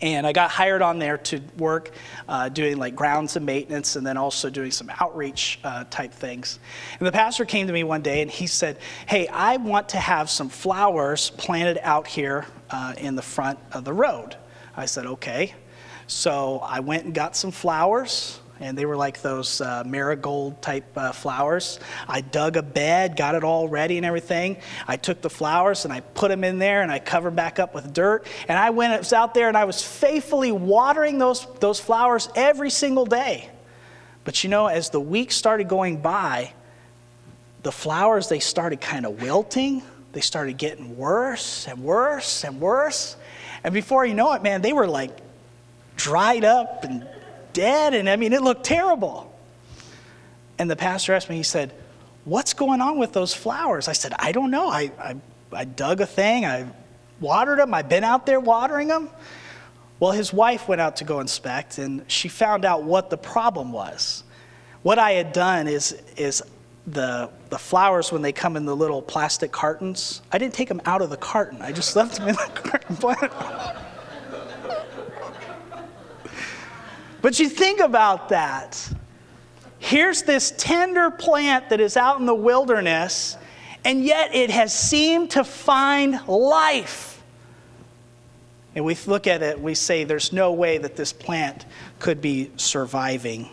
And 0.01 0.25
I 0.25 0.33
got 0.33 0.49
hired 0.49 0.81
on 0.81 0.97
there 0.97 1.19
to 1.29 1.39
work 1.59 1.91
uh, 2.27 2.49
doing 2.49 2.77
like 2.77 2.95
grounds 2.95 3.35
and 3.35 3.45
maintenance 3.45 3.95
and 3.95 4.05
then 4.05 4.17
also 4.17 4.49
doing 4.49 4.71
some 4.71 4.91
outreach 4.99 5.59
uh, 5.63 5.83
type 5.91 6.11
things. 6.11 6.57
And 6.97 7.05
the 7.05 7.11
pastor 7.11 7.45
came 7.45 7.67
to 7.67 7.73
me 7.73 7.83
one 7.83 8.01
day 8.01 8.23
and 8.23 8.31
he 8.31 8.47
said, 8.47 8.79
Hey, 9.05 9.27
I 9.27 9.57
want 9.57 9.89
to 9.89 9.97
have 9.97 10.27
some 10.27 10.49
flowers 10.49 11.29
planted 11.29 11.77
out 11.83 12.07
here 12.07 12.47
uh, 12.71 12.95
in 12.97 13.15
the 13.15 13.21
front 13.21 13.59
of 13.73 13.85
the 13.85 13.93
road. 13.93 14.35
I 14.75 14.87
said, 14.87 15.05
Okay. 15.05 15.53
So 16.07 16.59
I 16.63 16.79
went 16.79 17.05
and 17.05 17.13
got 17.13 17.35
some 17.35 17.51
flowers 17.51 18.39
and 18.59 18.77
they 18.77 18.85
were 18.85 18.97
like 18.97 19.21
those 19.21 19.61
uh, 19.61 19.83
marigold 19.85 20.61
type 20.61 20.85
uh, 20.97 21.11
flowers. 21.11 21.79
I 22.07 22.21
dug 22.21 22.57
a 22.57 22.63
bed, 22.63 23.15
got 23.15 23.35
it 23.35 23.43
all 23.43 23.67
ready 23.67 23.97
and 23.97 24.05
everything. 24.05 24.57
I 24.87 24.97
took 24.97 25.21
the 25.21 25.29
flowers 25.29 25.85
and 25.85 25.93
I 25.93 25.99
put 25.99 26.29
them 26.29 26.43
in 26.43 26.57
there 26.57 26.81
and 26.81 26.91
I 26.91 26.99
covered 26.99 27.35
back 27.35 27.59
up 27.59 27.75
with 27.75 27.93
dirt. 27.93 28.25
And 28.47 28.57
I 28.57 28.71
went 28.71 28.93
I 28.93 28.97
was 28.97 29.13
out 29.13 29.33
there 29.33 29.47
and 29.47 29.57
I 29.57 29.65
was 29.65 29.83
faithfully 29.83 30.51
watering 30.51 31.17
those, 31.19 31.45
those 31.59 31.79
flowers 31.79 32.29
every 32.35 32.69
single 32.69 33.05
day. 33.05 33.49
But 34.23 34.43
you 34.43 34.49
know, 34.49 34.67
as 34.67 34.89
the 34.89 34.99
weeks 34.99 35.35
started 35.35 35.67
going 35.67 36.01
by, 36.01 36.53
the 37.63 37.71
flowers 37.71 38.29
they 38.29 38.39
started 38.39 38.81
kind 38.81 39.05
of 39.05 39.21
wilting. 39.21 39.83
They 40.13 40.21
started 40.21 40.57
getting 40.57 40.97
worse 40.97 41.67
and 41.67 41.83
worse 41.83 42.43
and 42.43 42.59
worse. 42.59 43.15
And 43.63 43.73
before 43.73 44.05
you 44.05 44.13
know 44.13 44.33
it, 44.33 44.41
man, 44.41 44.61
they 44.61 44.73
were 44.73 44.87
like 44.87 45.26
dried 45.97 46.45
up 46.45 46.85
and 46.85 47.05
dead. 47.51 47.93
And 47.93 48.09
I 48.09 48.15
mean, 48.15 48.31
it 48.31 48.41
looked 48.41 48.63
terrible. 48.63 49.33
And 50.57 50.71
the 50.71 50.77
pastor 50.77 51.13
asked 51.13 51.29
me, 51.29 51.35
he 51.35 51.43
said, 51.43 51.73
What's 52.23 52.53
going 52.53 52.81
on 52.81 52.97
with 52.97 53.13
those 53.13 53.33
flowers? 53.33 53.87
I 53.87 53.93
said, 53.93 54.13
I 54.19 54.33
don't 54.33 54.51
know. 54.51 54.67
I, 54.67 54.91
I, 54.99 55.15
I 55.53 55.63
dug 55.63 56.01
a 56.01 56.05
thing, 56.05 56.45
I 56.45 56.67
watered 57.21 57.59
them, 57.59 57.73
I've 57.73 57.87
been 57.87 58.03
out 58.03 58.25
there 58.25 58.39
watering 58.39 58.89
them. 58.89 59.09
Well, 59.99 60.11
his 60.11 60.33
wife 60.33 60.67
went 60.67 60.81
out 60.81 60.97
to 60.97 61.05
go 61.05 61.21
inspect, 61.21 61.77
and 61.77 62.03
she 62.07 62.27
found 62.27 62.65
out 62.65 62.83
what 62.83 63.09
the 63.09 63.17
problem 63.17 63.71
was. 63.71 64.25
What 64.83 64.99
I 64.99 65.11
had 65.11 65.31
done 65.31 65.69
is, 65.69 65.99
is 66.17 66.43
the, 66.85 67.29
the 67.49 67.57
flowers, 67.57 68.11
when 68.11 68.21
they 68.21 68.33
come 68.33 68.57
in 68.57 68.65
the 68.65 68.75
little 68.75 69.01
plastic 69.01 69.53
cartons, 69.53 70.21
I 70.31 70.37
didn't 70.37 70.53
take 70.53 70.67
them 70.67 70.81
out 70.85 71.01
of 71.01 71.09
the 71.09 71.17
carton. 71.17 71.61
I 71.61 71.71
just 71.71 71.95
left 71.95 72.17
them 72.17 72.27
in 72.27 72.35
the 72.35 72.51
carton. 72.53 73.77
But 77.21 77.39
you 77.39 77.49
think 77.49 77.79
about 77.79 78.29
that. 78.29 78.91
Here's 79.79 80.23
this 80.23 80.53
tender 80.57 81.11
plant 81.11 81.69
that 81.69 81.79
is 81.79 81.97
out 81.97 82.19
in 82.19 82.25
the 82.25 82.35
wilderness, 82.35 83.37
and 83.85 84.03
yet 84.03 84.33
it 84.35 84.49
has 84.49 84.77
seemed 84.77 85.31
to 85.31 85.43
find 85.43 86.25
life. 86.27 87.21
And 88.75 88.85
we 88.85 88.95
look 89.07 89.27
at 89.27 89.41
it, 89.41 89.59
we 89.59 89.73
say 89.73 90.03
there's 90.03 90.31
no 90.31 90.51
way 90.51 90.77
that 90.77 90.95
this 90.95 91.11
plant 91.11 91.65
could 91.99 92.21
be 92.21 92.51
surviving. 92.57 93.49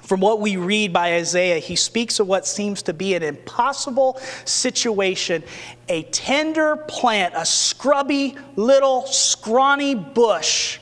From 0.00 0.20
what 0.20 0.40
we 0.40 0.56
read 0.56 0.90
by 0.90 1.16
Isaiah, 1.16 1.58
he 1.58 1.76
speaks 1.76 2.18
of 2.18 2.26
what 2.26 2.46
seems 2.46 2.80
to 2.84 2.94
be 2.94 3.14
an 3.14 3.22
impossible 3.22 4.18
situation 4.46 5.42
a 5.90 6.04
tender 6.04 6.76
plant, 6.76 7.34
a 7.36 7.44
scrubby 7.44 8.36
little 8.56 9.06
scrawny 9.06 9.94
bush 9.94 10.78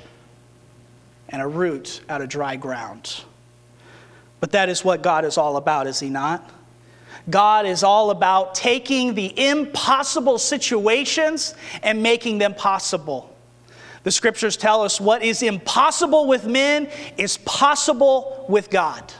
and 1.28 1.42
a 1.42 1.46
root 1.46 2.00
out 2.08 2.22
of 2.22 2.28
dry 2.28 2.56
ground. 2.56 3.24
But 4.40 4.52
that 4.52 4.68
is 4.68 4.84
what 4.84 5.02
God 5.02 5.24
is 5.24 5.38
all 5.38 5.56
about, 5.56 5.86
is 5.86 6.00
He 6.00 6.10
not? 6.10 6.50
God 7.28 7.66
is 7.66 7.82
all 7.82 8.10
about 8.10 8.54
taking 8.54 9.14
the 9.14 9.48
impossible 9.48 10.38
situations 10.38 11.54
and 11.82 12.02
making 12.02 12.38
them 12.38 12.54
possible. 12.54 13.34
The 14.04 14.12
scriptures 14.12 14.56
tell 14.56 14.82
us 14.82 15.00
what 15.00 15.24
is 15.24 15.42
impossible 15.42 16.26
with 16.28 16.46
men 16.46 16.88
is 17.16 17.38
possible 17.38 18.46
with 18.48 18.70
God. 18.70 19.12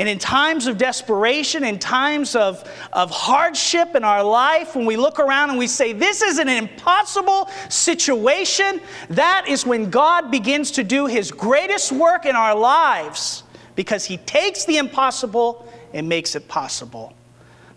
And 0.00 0.08
in 0.08 0.18
times 0.18 0.66
of 0.66 0.78
desperation, 0.78 1.62
in 1.62 1.78
times 1.78 2.34
of, 2.34 2.66
of 2.90 3.10
hardship 3.10 3.94
in 3.94 4.02
our 4.02 4.24
life, 4.24 4.74
when 4.74 4.86
we 4.86 4.96
look 4.96 5.20
around 5.20 5.50
and 5.50 5.58
we 5.58 5.66
say, 5.66 5.92
This 5.92 6.22
is 6.22 6.38
an 6.38 6.48
impossible 6.48 7.50
situation, 7.68 8.80
that 9.10 9.44
is 9.46 9.66
when 9.66 9.90
God 9.90 10.30
begins 10.30 10.70
to 10.70 10.84
do 10.84 11.04
his 11.04 11.30
greatest 11.30 11.92
work 11.92 12.24
in 12.24 12.34
our 12.34 12.54
lives 12.54 13.42
because 13.74 14.06
he 14.06 14.16
takes 14.16 14.64
the 14.64 14.78
impossible 14.78 15.70
and 15.92 16.08
makes 16.08 16.34
it 16.34 16.48
possible. 16.48 17.12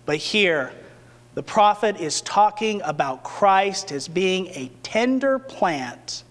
But 0.05 0.15
here, 0.15 0.71
the 1.33 1.43
prophet 1.43 1.99
is 1.99 2.21
talking 2.21 2.81
about 2.83 3.25
Christ 3.25 3.91
as 3.91 4.07
being 4.07 4.47
a 4.47 4.71
tender 4.81 5.39
plant, 5.39 6.23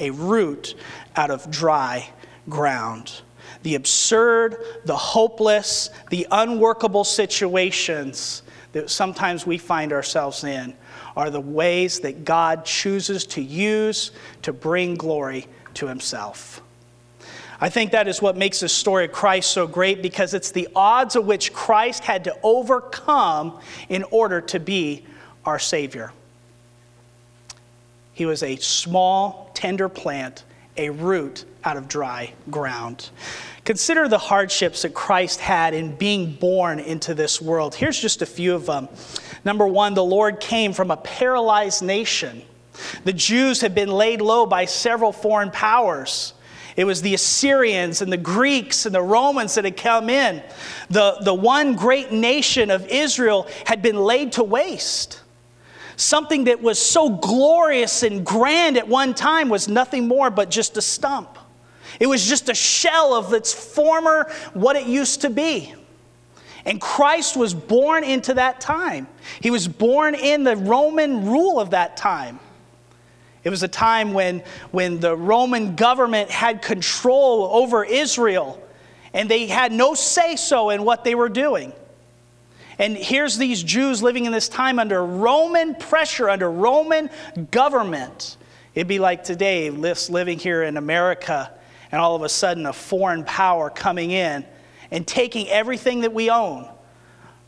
a 0.00 0.10
root 0.10 0.74
out 1.14 1.30
of 1.30 1.48
dry 1.52 2.10
ground. 2.48 3.22
The 3.66 3.74
absurd, 3.74 4.64
the 4.84 4.94
hopeless, 4.94 5.90
the 6.10 6.24
unworkable 6.30 7.02
situations 7.02 8.44
that 8.70 8.88
sometimes 8.88 9.44
we 9.44 9.58
find 9.58 9.92
ourselves 9.92 10.44
in 10.44 10.72
are 11.16 11.30
the 11.30 11.40
ways 11.40 11.98
that 11.98 12.24
God 12.24 12.64
chooses 12.64 13.26
to 13.26 13.42
use 13.42 14.12
to 14.42 14.52
bring 14.52 14.94
glory 14.94 15.48
to 15.74 15.88
himself. 15.88 16.62
I 17.60 17.68
think 17.68 17.90
that 17.90 18.06
is 18.06 18.22
what 18.22 18.36
makes 18.36 18.60
the 18.60 18.68
story 18.68 19.06
of 19.06 19.10
Christ 19.10 19.50
so 19.50 19.66
great 19.66 20.00
because 20.00 20.32
it's 20.32 20.52
the 20.52 20.68
odds 20.76 21.16
of 21.16 21.26
which 21.26 21.52
Christ 21.52 22.04
had 22.04 22.22
to 22.22 22.36
overcome 22.44 23.58
in 23.88 24.04
order 24.12 24.40
to 24.42 24.60
be 24.60 25.04
our 25.44 25.58
Savior. 25.58 26.12
He 28.12 28.26
was 28.26 28.44
a 28.44 28.54
small, 28.58 29.50
tender 29.54 29.88
plant, 29.88 30.44
a 30.76 30.90
root 30.90 31.44
out 31.64 31.76
of 31.76 31.88
dry 31.88 32.32
ground. 32.50 33.10
Consider 33.64 34.08
the 34.08 34.18
hardships 34.18 34.82
that 34.82 34.94
Christ 34.94 35.40
had 35.40 35.74
in 35.74 35.96
being 35.96 36.32
born 36.34 36.78
into 36.78 37.14
this 37.14 37.42
world. 37.42 37.74
Here's 37.74 38.00
just 38.00 38.22
a 38.22 38.26
few 38.26 38.54
of 38.54 38.66
them. 38.66 38.88
Number 39.44 39.66
one, 39.66 39.94
the 39.94 40.04
Lord 40.04 40.40
came 40.40 40.72
from 40.72 40.90
a 40.90 40.96
paralyzed 40.96 41.82
nation. 41.82 42.42
The 43.04 43.12
Jews 43.12 43.60
had 43.60 43.74
been 43.74 43.90
laid 43.90 44.20
low 44.20 44.46
by 44.46 44.66
several 44.66 45.12
foreign 45.12 45.50
powers. 45.50 46.32
It 46.76 46.84
was 46.84 47.00
the 47.00 47.14
Assyrians 47.14 48.02
and 48.02 48.12
the 48.12 48.18
Greeks 48.18 48.86
and 48.86 48.94
the 48.94 49.02
Romans 49.02 49.54
that 49.54 49.64
had 49.64 49.76
come 49.76 50.10
in. 50.10 50.42
The, 50.90 51.16
the 51.22 51.34
one 51.34 51.74
great 51.74 52.12
nation 52.12 52.70
of 52.70 52.86
Israel 52.88 53.48
had 53.64 53.80
been 53.82 53.96
laid 53.96 54.32
to 54.32 54.44
waste. 54.44 55.22
Something 55.96 56.44
that 56.44 56.62
was 56.62 56.78
so 56.78 57.08
glorious 57.08 58.02
and 58.02 58.24
grand 58.24 58.76
at 58.76 58.86
one 58.86 59.14
time 59.14 59.48
was 59.48 59.66
nothing 59.66 60.06
more 60.06 60.30
but 60.30 60.50
just 60.50 60.76
a 60.76 60.82
stump. 60.82 61.38
It 61.98 62.06
was 62.06 62.26
just 62.26 62.48
a 62.50 62.54
shell 62.54 63.14
of 63.14 63.32
its 63.32 63.52
former, 63.52 64.30
what 64.52 64.76
it 64.76 64.86
used 64.86 65.22
to 65.22 65.30
be. 65.30 65.74
And 66.66 66.80
Christ 66.80 67.36
was 67.36 67.54
born 67.54 68.04
into 68.04 68.34
that 68.34 68.60
time. 68.60 69.06
He 69.40 69.50
was 69.50 69.66
born 69.68 70.14
in 70.14 70.44
the 70.44 70.56
Roman 70.56 71.26
rule 71.26 71.58
of 71.58 71.70
that 71.70 71.96
time. 71.96 72.40
It 73.44 73.50
was 73.50 73.62
a 73.62 73.68
time 73.68 74.12
when, 74.12 74.42
when 74.72 74.98
the 74.98 75.16
Roman 75.16 75.76
government 75.76 76.30
had 76.30 76.60
control 76.60 77.44
over 77.52 77.84
Israel 77.84 78.60
and 79.14 79.30
they 79.30 79.46
had 79.46 79.70
no 79.70 79.94
say 79.94 80.34
so 80.34 80.70
in 80.70 80.82
what 80.82 81.04
they 81.04 81.14
were 81.14 81.28
doing. 81.28 81.72
And 82.78 82.96
here's 82.96 83.38
these 83.38 83.62
Jews 83.62 84.02
living 84.02 84.26
in 84.26 84.32
this 84.32 84.48
time 84.48 84.78
under 84.78 85.04
Roman 85.04 85.74
pressure, 85.74 86.28
under 86.28 86.50
Roman 86.50 87.10
government. 87.50 88.36
It'd 88.74 88.88
be 88.88 88.98
like 88.98 89.24
today, 89.24 89.70
living 89.70 90.38
here 90.38 90.62
in 90.62 90.76
America 90.76 91.50
and 91.90 92.00
all 92.00 92.14
of 92.14 92.22
a 92.22 92.28
sudden 92.28 92.66
a 92.66 92.72
foreign 92.72 93.24
power 93.24 93.70
coming 93.70 94.10
in 94.10 94.44
and 94.90 95.06
taking 95.06 95.48
everything 95.48 96.02
that 96.02 96.12
we 96.12 96.28
own, 96.30 96.68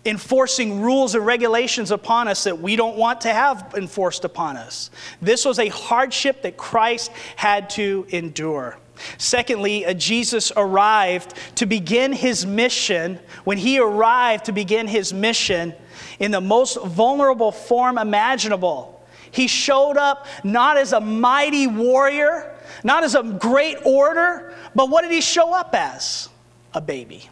enforcing 0.06 0.80
rules 0.80 1.14
and 1.14 1.26
regulations 1.26 1.90
upon 1.90 2.28
us 2.28 2.44
that 2.44 2.58
we 2.58 2.76
don't 2.76 2.96
want 2.96 3.20
to 3.22 3.32
have 3.32 3.74
enforced 3.76 4.24
upon 4.24 4.56
us. 4.56 4.90
This 5.20 5.44
was 5.44 5.58
a 5.58 5.68
hardship 5.68 6.42
that 6.42 6.56
Christ 6.56 7.10
had 7.36 7.68
to 7.70 8.06
endure. 8.08 8.78
Secondly, 9.16 9.86
uh, 9.86 9.94
Jesus 9.94 10.52
arrived 10.56 11.34
to 11.56 11.66
begin 11.66 12.12
his 12.12 12.46
mission. 12.46 13.18
When 13.44 13.58
he 13.58 13.78
arrived 13.78 14.46
to 14.46 14.52
begin 14.52 14.86
his 14.86 15.12
mission 15.12 15.74
in 16.18 16.30
the 16.30 16.40
most 16.40 16.82
vulnerable 16.84 17.52
form 17.52 17.98
imaginable, 17.98 18.98
he 19.30 19.46
showed 19.46 19.96
up 19.96 20.26
not 20.44 20.76
as 20.76 20.92
a 20.92 21.00
mighty 21.00 21.66
warrior, 21.66 22.54
not 22.84 23.04
as 23.04 23.14
a 23.14 23.22
great 23.22 23.78
orator, 23.84 24.54
but 24.74 24.90
what 24.90 25.02
did 25.02 25.10
he 25.10 25.20
show 25.20 25.52
up 25.52 25.74
as? 25.74 26.28
A 26.74 26.80
baby. 26.80 27.28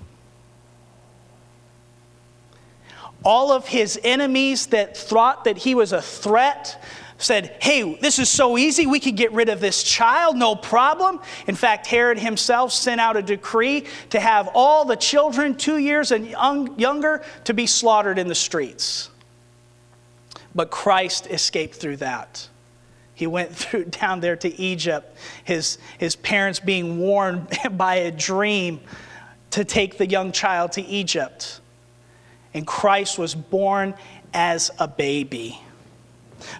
All 3.25 3.51
of 3.51 3.67
his 3.67 3.99
enemies 4.05 4.67
that 4.69 4.97
thought 4.97 5.45
that 5.45 5.57
he 5.59 5.75
was 5.75 5.93
a 5.93 6.03
threat 6.03 6.83
said, 7.19 7.57
Hey, 7.61 7.99
this 8.01 8.19
is 8.19 8.29
so 8.29 8.59
easy. 8.59 8.87
We 8.87 9.01
could 9.01 9.17
get 9.17 9.33
rid 9.33 9.49
of 9.49 9.61
this 9.61 9.83
child, 9.83 10.37
no 10.37 10.55
problem. 10.55 11.21
In 11.47 11.55
fact, 11.55 11.87
Herod 11.87 12.19
himself 12.19 12.73
sent 12.73 13.01
out 13.01 13.17
a 13.17 13.23
decree 13.23 13.87
to 14.11 14.21
have 14.21 14.49
all 14.55 14.85
the 14.85 14.97
children 14.97 15.55
two 15.55 15.79
years 15.79 16.13
and 16.13 16.27
young, 16.27 16.79
younger 16.79 17.25
to 17.45 17.55
be 17.55 17.67
slaughtered 17.67 18.19
in 18.19 18.29
the 18.29 18.35
streets. 18.35 19.11
But 20.55 20.71
Christ 20.71 21.27
escaped 21.29 21.77
through 21.77 21.99
that. 21.99 22.49
He 23.15 23.27
went 23.27 23.51
through 23.57 23.87
down 23.87 24.21
there 24.21 24.37
to 24.37 24.61
Egypt, 24.61 25.17
his, 25.45 25.79
his 25.99 26.17
parents 26.17 26.61
being 26.61 26.99
warned 26.99 27.49
by 27.73 27.97
a 27.97 28.11
dream 28.11 28.81
to 29.51 29.65
take 29.65 29.97
the 29.97 30.07
young 30.07 30.33
child 30.33 30.73
to 30.73 30.83
Egypt. 30.83 31.61
And 32.53 32.67
Christ 32.67 33.19
was 33.19 33.35
born 33.35 33.95
as 34.33 34.71
a 34.79 34.87
baby. 34.87 35.61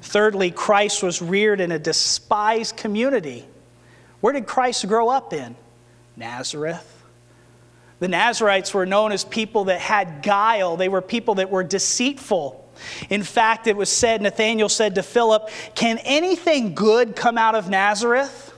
Thirdly, 0.03 0.51
Christ 0.51 1.03
was 1.03 1.21
reared 1.23 1.61
in 1.61 1.73
a 1.73 1.79
despised 1.79 2.77
community. 2.77 3.47
Where 4.21 4.33
did 4.33 4.47
Christ 4.47 4.87
grow 4.89 5.09
up 5.09 5.33
in? 5.33 5.57
Nazareth. 6.17 6.93
The 7.99 8.09
Nazarites 8.09 8.75
were 8.75 8.87
known 8.87 9.13
as 9.13 9.25
people 9.25 9.65
that 9.65 9.81
had 9.81 10.23
guile, 10.23 10.77
they 10.77 10.89
were 10.89 11.03
people 11.03 11.37
that 11.37 11.51
were 11.51 11.65
deceitful. 11.65 12.63
In 13.09 13.23
fact, 13.23 13.67
it 13.67 13.77
was 13.77 13.91
said, 13.91 14.21
Nathanael 14.21 14.69
said 14.69 14.97
to 14.97 15.03
Philip, 15.03 15.49
Can 15.75 15.99
anything 15.99 16.75
good 16.75 17.17
come 17.17 17.39
out 17.39 17.55
of 17.55 17.71
Nazareth? 17.71 18.53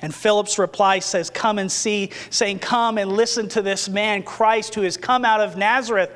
And 0.00 0.14
Philip's 0.14 0.58
reply 0.58 0.98
says, 0.98 1.30
Come 1.30 1.58
and 1.58 1.70
see, 1.70 2.10
saying, 2.30 2.60
Come 2.60 2.96
and 2.98 3.12
listen 3.12 3.48
to 3.50 3.62
this 3.62 3.88
man, 3.88 4.22
Christ, 4.22 4.74
who 4.74 4.82
has 4.82 4.96
come 4.96 5.24
out 5.24 5.40
of 5.40 5.56
Nazareth. 5.56 6.10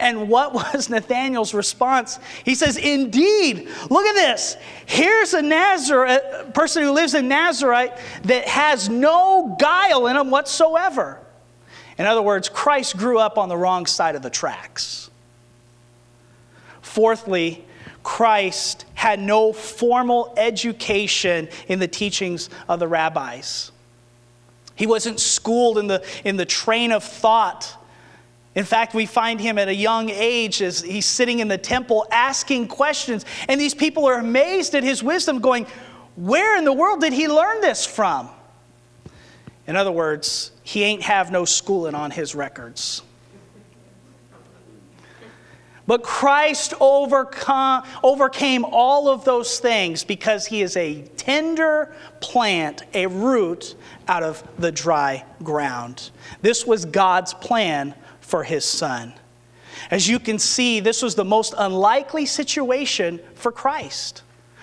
And 0.00 0.28
what 0.28 0.52
was 0.74 0.88
Nathanael's 0.88 1.54
response? 1.54 2.18
He 2.44 2.54
says, 2.54 2.76
Indeed, 2.76 3.68
look 3.90 4.06
at 4.06 4.14
this. 4.14 4.56
Here's 4.86 5.34
a 5.34 5.42
Nazareth, 5.42 6.54
person 6.54 6.82
who 6.82 6.92
lives 6.92 7.14
in 7.14 7.28
Nazareth 7.28 7.92
that 8.24 8.46
has 8.48 8.88
no 8.88 9.56
guile 9.58 10.06
in 10.06 10.16
him 10.16 10.30
whatsoever. 10.30 11.20
In 11.98 12.06
other 12.06 12.22
words, 12.22 12.48
Christ 12.48 12.96
grew 12.96 13.18
up 13.18 13.38
on 13.38 13.48
the 13.48 13.56
wrong 13.56 13.86
side 13.86 14.16
of 14.16 14.22
the 14.22 14.30
tracks. 14.30 15.10
Fourthly, 16.80 17.64
Christ 18.02 18.84
had 18.94 19.20
no 19.20 19.52
formal 19.52 20.34
education 20.36 21.48
in 21.68 21.78
the 21.78 21.88
teachings 21.88 22.50
of 22.68 22.78
the 22.78 22.88
rabbis. 22.88 23.70
He 24.76 24.86
wasn't 24.86 25.20
schooled 25.20 25.78
in 25.78 25.86
the, 25.86 26.04
in 26.24 26.36
the 26.36 26.44
train 26.44 26.92
of 26.92 27.04
thought. 27.04 27.76
In 28.54 28.64
fact, 28.64 28.94
we 28.94 29.06
find 29.06 29.40
him 29.40 29.58
at 29.58 29.68
a 29.68 29.74
young 29.74 30.10
age 30.10 30.62
as 30.62 30.80
he's 30.80 31.06
sitting 31.06 31.40
in 31.40 31.48
the 31.48 31.58
temple 31.58 32.06
asking 32.12 32.68
questions. 32.68 33.24
And 33.48 33.60
these 33.60 33.74
people 33.74 34.06
are 34.06 34.18
amazed 34.18 34.74
at 34.74 34.84
his 34.84 35.02
wisdom, 35.02 35.40
going, 35.40 35.66
Where 36.14 36.56
in 36.56 36.64
the 36.64 36.72
world 36.72 37.00
did 37.00 37.12
he 37.12 37.26
learn 37.26 37.60
this 37.60 37.84
from? 37.84 38.28
In 39.66 39.76
other 39.76 39.90
words, 39.90 40.52
he 40.62 40.84
ain't 40.84 41.02
have 41.02 41.32
no 41.32 41.44
schooling 41.44 41.94
on 41.94 42.10
his 42.10 42.34
records. 42.34 43.02
But 45.86 46.02
Christ 46.02 46.72
overcome, 46.80 47.84
overcame 48.02 48.64
all 48.64 49.08
of 49.08 49.24
those 49.24 49.58
things 49.58 50.02
because 50.02 50.46
he 50.46 50.62
is 50.62 50.76
a 50.76 51.02
tender 51.16 51.94
plant, 52.20 52.84
a 52.94 53.06
root 53.06 53.74
out 54.08 54.22
of 54.22 54.42
the 54.58 54.72
dry 54.72 55.24
ground. 55.42 56.10
This 56.40 56.66
was 56.66 56.86
God's 56.86 57.34
plan 57.34 57.94
for 58.24 58.42
his 58.42 58.64
son. 58.64 59.12
As 59.90 60.08
you 60.08 60.18
can 60.18 60.38
see, 60.38 60.80
this 60.80 61.02
was 61.02 61.14
the 61.14 61.24
most 61.24 61.54
unlikely 61.56 62.24
situation 62.24 63.20
for 63.34 63.52
Christ, 63.52 64.22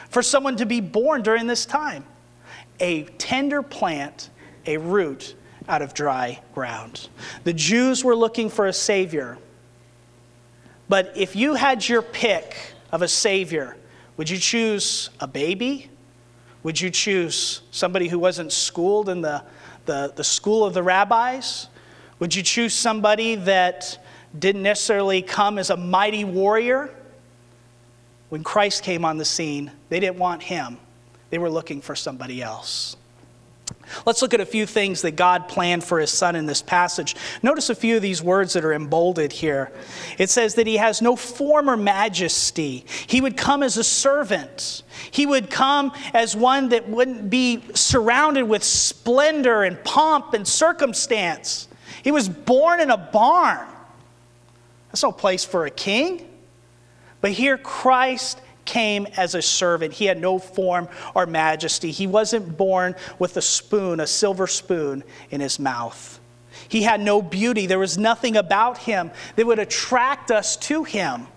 for 0.10 0.24
someone 0.24 0.58
to 0.58 0.66
be 0.66 0.82
born 0.82 1.22
during 1.22 1.46
this 1.46 1.66
time. 1.66 2.04
A 2.80 3.04
tender 3.04 3.62
plant, 3.62 4.32
a 4.66 4.78
root 4.78 5.36
out 5.70 5.84
of 5.84 5.94
dry 5.94 6.42
ground. 6.56 7.10
The 7.44 7.54
Jews 7.54 8.04
were 8.04 8.16
looking 8.16 8.50
for 8.50 8.66
a 8.66 8.74
Savior. 8.74 9.38
But 10.90 11.14
if 11.16 11.36
you 11.36 11.54
had 11.54 11.88
your 11.88 12.02
pick 12.02 12.56
of 12.92 13.04
a 13.04 13.08
Savior, 13.08 13.78
would 14.18 14.30
you 14.30 14.40
choose 14.40 15.12
a 15.20 15.28
baby? 15.28 15.90
Would 16.64 16.82
you 16.82 16.90
choose 16.90 17.62
somebody 17.70 18.08
who 18.08 18.18
wasn't 18.18 18.52
schooled 18.52 19.08
in 19.08 19.22
the, 19.22 19.44
the, 19.86 20.12
the 20.16 20.24
school 20.24 20.66
of 20.66 20.74
the 20.74 20.82
rabbis? 20.82 21.68
Would 22.22 22.36
you 22.36 22.44
choose 22.44 22.76
somebody 22.76 23.34
that 23.34 23.98
didn't 24.38 24.62
necessarily 24.62 25.24
come 25.24 25.58
as 25.58 25.72
a 25.72 25.76
mighty 25.76 26.24
warrior? 26.24 26.94
When 28.30 28.44
Christ 28.44 28.84
came 28.84 29.04
on 29.04 29.18
the 29.18 29.26
scene, 29.26 29.72
they 29.90 30.00
didn't 30.00 30.20
want 30.20 30.44
him, 30.44 30.78
they 31.32 31.40
were 31.40 31.50
looking 31.50 31.82
for 31.82 31.96
somebody 31.96 32.44
else. 32.44 32.96
Let's 34.06 34.22
look 34.22 34.36
at 34.36 34.40
a 34.40 34.46
few 34.46 34.68
things 34.68 35.02
that 35.02 35.16
God 35.16 35.48
planned 35.48 35.84
for 35.84 36.00
his 36.00 36.12
son 36.12 36.36
in 36.36 36.46
this 36.46 36.62
passage. 36.62 37.16
Notice 37.42 37.72
a 37.72 37.76
few 37.76 37.96
of 37.96 38.04
these 38.04 38.22
words 38.22 38.54
that 38.54 38.64
are 38.64 38.74
emboldened 38.74 39.34
here. 39.34 39.72
It 40.20 40.30
says 40.30 40.54
that 40.56 40.68
he 40.68 40.78
has 40.78 41.02
no 41.02 41.16
former 41.16 41.76
majesty. 41.76 42.86
He 43.08 43.20
would 43.20 43.36
come 43.36 43.64
as 43.64 43.78
a 43.78 43.84
servant. 43.84 44.84
He 45.10 45.26
would 45.26 45.50
come 45.50 45.92
as 46.14 46.36
one 46.36 46.70
that 46.70 46.88
wouldn't 46.88 47.32
be 47.32 47.64
surrounded 47.74 48.44
with 48.44 48.64
splendor 48.64 49.64
and 49.64 49.84
pomp 49.84 50.36
and 50.36 50.48
circumstance. 50.48 51.68
He 52.04 52.12
was 52.12 52.28
born 52.28 52.80
in 52.80 52.90
a 52.90 52.98
barn. 52.98 53.68
That's 54.90 55.04
no 55.04 55.12
place 55.12 55.46
for 55.46 55.66
a 55.66 55.72
king. 55.72 56.28
But 57.22 57.32
here 57.32 57.58
Christ 57.58 58.42
came 58.66 59.08
as 59.18 59.36
a 59.36 59.42
servant. 59.42 59.94
He 59.94 60.06
had 60.06 60.20
no 60.20 60.40
form 60.40 60.90
or 61.16 61.26
majesty. 61.26 61.92
He 61.92 62.08
wasn't 62.08 62.58
born 62.58 62.96
with 63.20 63.38
a 63.38 63.42
spoon, 63.42 64.00
a 64.00 64.08
silver 64.08 64.48
spoon 64.48 65.04
in 65.30 65.42
his 65.42 65.60
mouth. 65.60 66.20
He 66.68 66.84
had 66.84 67.02
no 67.02 67.22
beauty. 67.22 67.66
There 67.66 67.80
was 67.80 67.98
nothing 67.98 68.38
about 68.38 68.78
him 68.78 69.12
that 69.36 69.46
would 69.46 69.60
attract 69.60 70.32
us 70.32 70.58
to 70.58 70.84
him. 70.84 71.28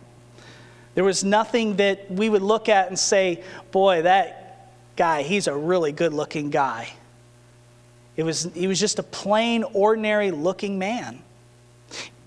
There 0.94 1.05
was 1.05 1.24
nothing 1.24 1.77
that 1.77 2.11
we 2.11 2.29
would 2.29 2.42
look 2.42 2.68
at 2.68 2.88
and 2.88 2.98
say, 2.98 3.42
boy, 3.72 4.03
that 4.03 4.70
guy, 4.96 5.22
he's 5.22 5.46
a 5.46 5.57
really 5.57 5.92
good 5.92 6.14
looking 6.14 6.50
guy. 6.50 6.88
It 8.16 8.22
was, 8.22 8.44
he 8.55 8.66
was 8.66 8.79
just 8.79 8.98
a 8.98 9.03
plain, 9.03 9.64
ordinary 9.72 10.31
looking 10.31 10.79
man. 10.79 11.22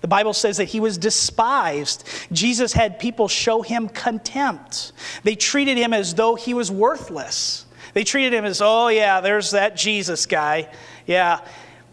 The 0.00 0.08
Bible 0.08 0.32
says 0.32 0.58
that 0.58 0.66
he 0.66 0.80
was 0.80 0.96
despised. 0.96 2.06
Jesus 2.30 2.72
had 2.72 2.98
people 2.98 3.26
show 3.26 3.62
him 3.62 3.88
contempt. 3.88 4.92
They 5.24 5.34
treated 5.34 5.76
him 5.76 5.92
as 5.92 6.14
though 6.14 6.34
he 6.34 6.54
was 6.54 6.70
worthless. 6.70 7.66
They 7.94 8.04
treated 8.04 8.32
him 8.32 8.44
as, 8.44 8.60
oh, 8.62 8.88
yeah, 8.88 9.20
there's 9.20 9.52
that 9.52 9.76
Jesus 9.76 10.26
guy. 10.26 10.68
Yeah. 11.06 11.40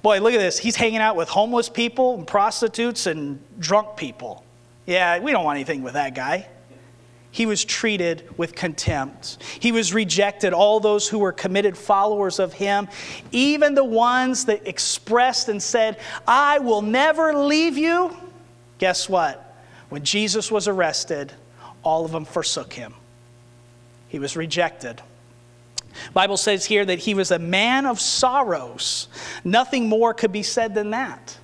Boy, 0.04 0.20
look 0.20 0.34
at 0.34 0.40
this. 0.40 0.60
He's 0.60 0.76
hanging 0.76 1.00
out 1.00 1.16
with 1.16 1.30
homeless 1.30 1.68
people 1.68 2.16
and 2.16 2.28
prostitutes 2.28 3.08
and 3.08 3.40
drunk 3.58 3.98
people. 3.98 4.46
Yeah, 4.86 5.18
we 5.20 5.32
don't 5.32 5.44
want 5.44 5.56
anything 5.56 5.82
with 5.82 5.94
that 5.94 6.14
guy 6.14 6.48
he 7.36 7.46
was 7.46 7.66
treated 7.66 8.24
with 8.38 8.56
contempt. 8.56 9.44
He 9.60 9.74
was 9.74 9.94
rejected. 9.94 10.54
All 10.54 10.80
those 10.80 11.06
who 11.10 11.20
were 11.20 11.34
committed 11.34 11.78
followers 11.78 12.40
of 12.40 12.54
him, 12.54 12.88
even 13.34 13.76
the 13.76 13.84
ones 13.84 14.46
that 14.46 14.66
expressed 14.66 15.50
and 15.50 15.62
said, 15.62 16.00
I 16.26 16.60
will 16.60 16.82
never 16.82 17.34
leave 17.34 17.78
you, 17.78 18.16
guess 18.78 19.10
what? 19.10 19.54
When 19.90 20.06
Jesus 20.06 20.50
was 20.50 20.70
arrested, 20.70 21.34
all 21.84 22.06
of 22.06 22.12
them 22.14 22.24
forsook 22.24 22.72
him. 22.72 22.94
He 24.08 24.18
was 24.18 24.38
rejected. 24.38 25.02
Bible 26.14 26.38
says 26.38 26.64
here 26.64 26.86
that 26.86 27.00
he 27.00 27.16
was 27.16 27.32
a 27.32 27.40
man 27.40 27.86
of 27.86 28.00
sorrows. 28.00 29.10
Nothing 29.44 29.90
more 29.90 30.14
could 30.14 30.32
be 30.32 30.44
said 30.44 30.74
than 30.74 30.92
that. 30.92 31.38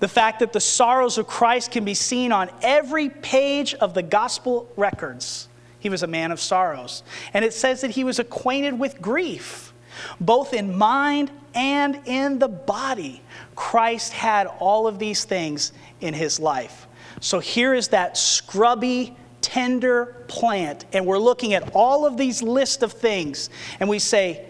The 0.00 0.08
fact 0.08 0.40
that 0.40 0.52
the 0.52 0.60
sorrows 0.60 1.18
of 1.18 1.26
Christ 1.26 1.72
can 1.72 1.84
be 1.84 1.94
seen 1.94 2.32
on 2.32 2.50
every 2.62 3.08
page 3.08 3.74
of 3.74 3.94
the 3.94 4.02
gospel 4.02 4.70
records. 4.76 5.48
He 5.80 5.88
was 5.88 6.02
a 6.02 6.06
man 6.06 6.32
of 6.32 6.40
sorrows. 6.40 7.02
And 7.34 7.44
it 7.44 7.52
says 7.52 7.80
that 7.80 7.92
he 7.92 8.04
was 8.04 8.18
acquainted 8.18 8.78
with 8.78 9.00
grief, 9.00 9.72
both 10.20 10.54
in 10.54 10.76
mind 10.76 11.30
and 11.54 12.00
in 12.04 12.38
the 12.38 12.48
body. 12.48 13.22
Christ 13.56 14.12
had 14.12 14.46
all 14.58 14.86
of 14.86 14.98
these 14.98 15.24
things 15.24 15.72
in 16.00 16.14
his 16.14 16.38
life. 16.38 16.86
So 17.20 17.40
here 17.40 17.74
is 17.74 17.88
that 17.88 18.16
scrubby, 18.16 19.16
tender 19.40 20.24
plant, 20.28 20.84
and 20.92 21.06
we're 21.06 21.18
looking 21.18 21.54
at 21.54 21.74
all 21.74 22.06
of 22.06 22.16
these 22.16 22.42
list 22.42 22.82
of 22.82 22.92
things, 22.92 23.50
and 23.80 23.88
we 23.88 23.98
say, 23.98 24.44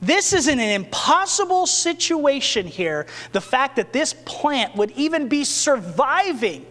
this 0.00 0.32
is 0.32 0.48
an 0.48 0.58
impossible 0.58 1.66
situation 1.66 2.66
here. 2.66 3.06
The 3.32 3.40
fact 3.40 3.76
that 3.76 3.92
this 3.92 4.14
plant 4.24 4.74
would 4.76 4.90
even 4.92 5.28
be 5.28 5.44
surviving, 5.44 6.66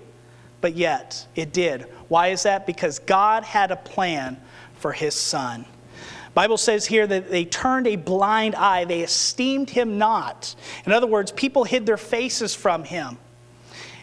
but 0.61 0.75
yet 0.75 1.27
it 1.35 1.53
did. 1.53 1.83
Why 2.07 2.29
is 2.29 2.43
that? 2.43 2.65
Because 2.65 2.99
God 2.99 3.43
had 3.43 3.71
a 3.71 3.75
plan 3.75 4.39
for 4.77 4.91
his 4.91 5.13
son. 5.13 5.65
Bible 6.33 6.57
says 6.57 6.85
here 6.85 7.05
that 7.05 7.29
they 7.29 7.45
turned 7.45 7.87
a 7.87 7.95
blind 7.95 8.55
eye, 8.55 8.85
they 8.85 9.01
esteemed 9.01 9.69
him 9.69 9.97
not. 9.97 10.55
In 10.85 10.91
other 10.91 11.07
words, 11.07 11.31
people 11.31 11.63
hid 11.63 11.85
their 11.85 11.97
faces 11.97 12.55
from 12.55 12.83
him. 12.83 13.17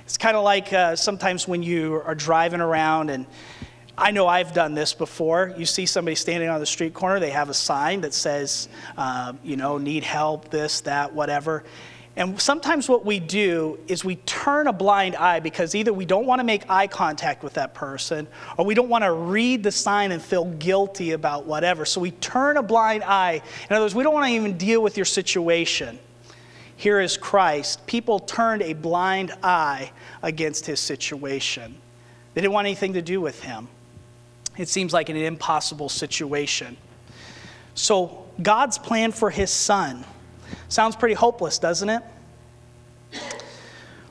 It's 0.04 0.18
kind 0.18 0.36
of 0.36 0.44
like 0.44 0.72
uh, 0.72 0.94
sometimes 0.94 1.48
when 1.48 1.62
you 1.62 2.02
are 2.04 2.14
driving 2.14 2.60
around 2.60 3.10
and 3.10 3.26
I 3.98 4.10
know 4.10 4.26
I've 4.26 4.52
done 4.52 4.74
this 4.74 4.92
before. 4.92 5.54
You 5.56 5.64
see 5.64 5.86
somebody 5.86 6.16
standing 6.16 6.50
on 6.50 6.60
the 6.60 6.66
street 6.66 6.92
corner, 6.92 7.18
they 7.18 7.30
have 7.30 7.48
a 7.48 7.54
sign 7.54 8.02
that 8.02 8.12
says, 8.12 8.68
uh, 8.98 9.32
you 9.42 9.56
know, 9.56 9.78
need 9.78 10.04
help, 10.04 10.50
this, 10.50 10.82
that, 10.82 11.14
whatever. 11.14 11.64
And 12.14 12.40
sometimes 12.40 12.88
what 12.88 13.04
we 13.04 13.20
do 13.20 13.78
is 13.88 14.04
we 14.04 14.16
turn 14.16 14.68
a 14.68 14.72
blind 14.72 15.16
eye 15.16 15.40
because 15.40 15.74
either 15.74 15.92
we 15.92 16.06
don't 16.06 16.26
want 16.26 16.40
to 16.40 16.44
make 16.44 16.68
eye 16.68 16.86
contact 16.86 17.42
with 17.42 17.54
that 17.54 17.74
person 17.74 18.26
or 18.56 18.64
we 18.64 18.74
don't 18.74 18.88
want 18.88 19.04
to 19.04 19.12
read 19.12 19.62
the 19.62 19.72
sign 19.72 20.12
and 20.12 20.20
feel 20.22 20.46
guilty 20.46 21.12
about 21.12 21.44
whatever. 21.44 21.84
So 21.84 22.00
we 22.00 22.12
turn 22.12 22.56
a 22.56 22.62
blind 22.62 23.04
eye. 23.04 23.42
In 23.68 23.76
other 23.76 23.84
words, 23.84 23.94
we 23.94 24.02
don't 24.02 24.14
want 24.14 24.26
to 24.26 24.32
even 24.32 24.56
deal 24.56 24.82
with 24.82 24.96
your 24.96 25.04
situation. 25.04 25.98
Here 26.76 27.00
is 27.00 27.18
Christ. 27.18 27.86
People 27.86 28.18
turned 28.18 28.62
a 28.62 28.72
blind 28.72 29.32
eye 29.42 29.92
against 30.22 30.66
his 30.66 30.80
situation, 30.80 31.76
they 32.34 32.42
didn't 32.42 32.52
want 32.52 32.66
anything 32.66 32.94
to 32.94 33.02
do 33.02 33.20
with 33.20 33.42
him. 33.42 33.68
It 34.58 34.68
seems 34.68 34.92
like 34.92 35.08
an 35.08 35.16
impossible 35.16 35.88
situation. 35.88 36.76
So, 37.74 38.24
God's 38.42 38.78
plan 38.78 39.12
for 39.12 39.30
his 39.30 39.50
son 39.50 40.04
sounds 40.68 40.96
pretty 40.96 41.14
hopeless, 41.14 41.58
doesn't 41.58 41.88
it? 41.88 42.02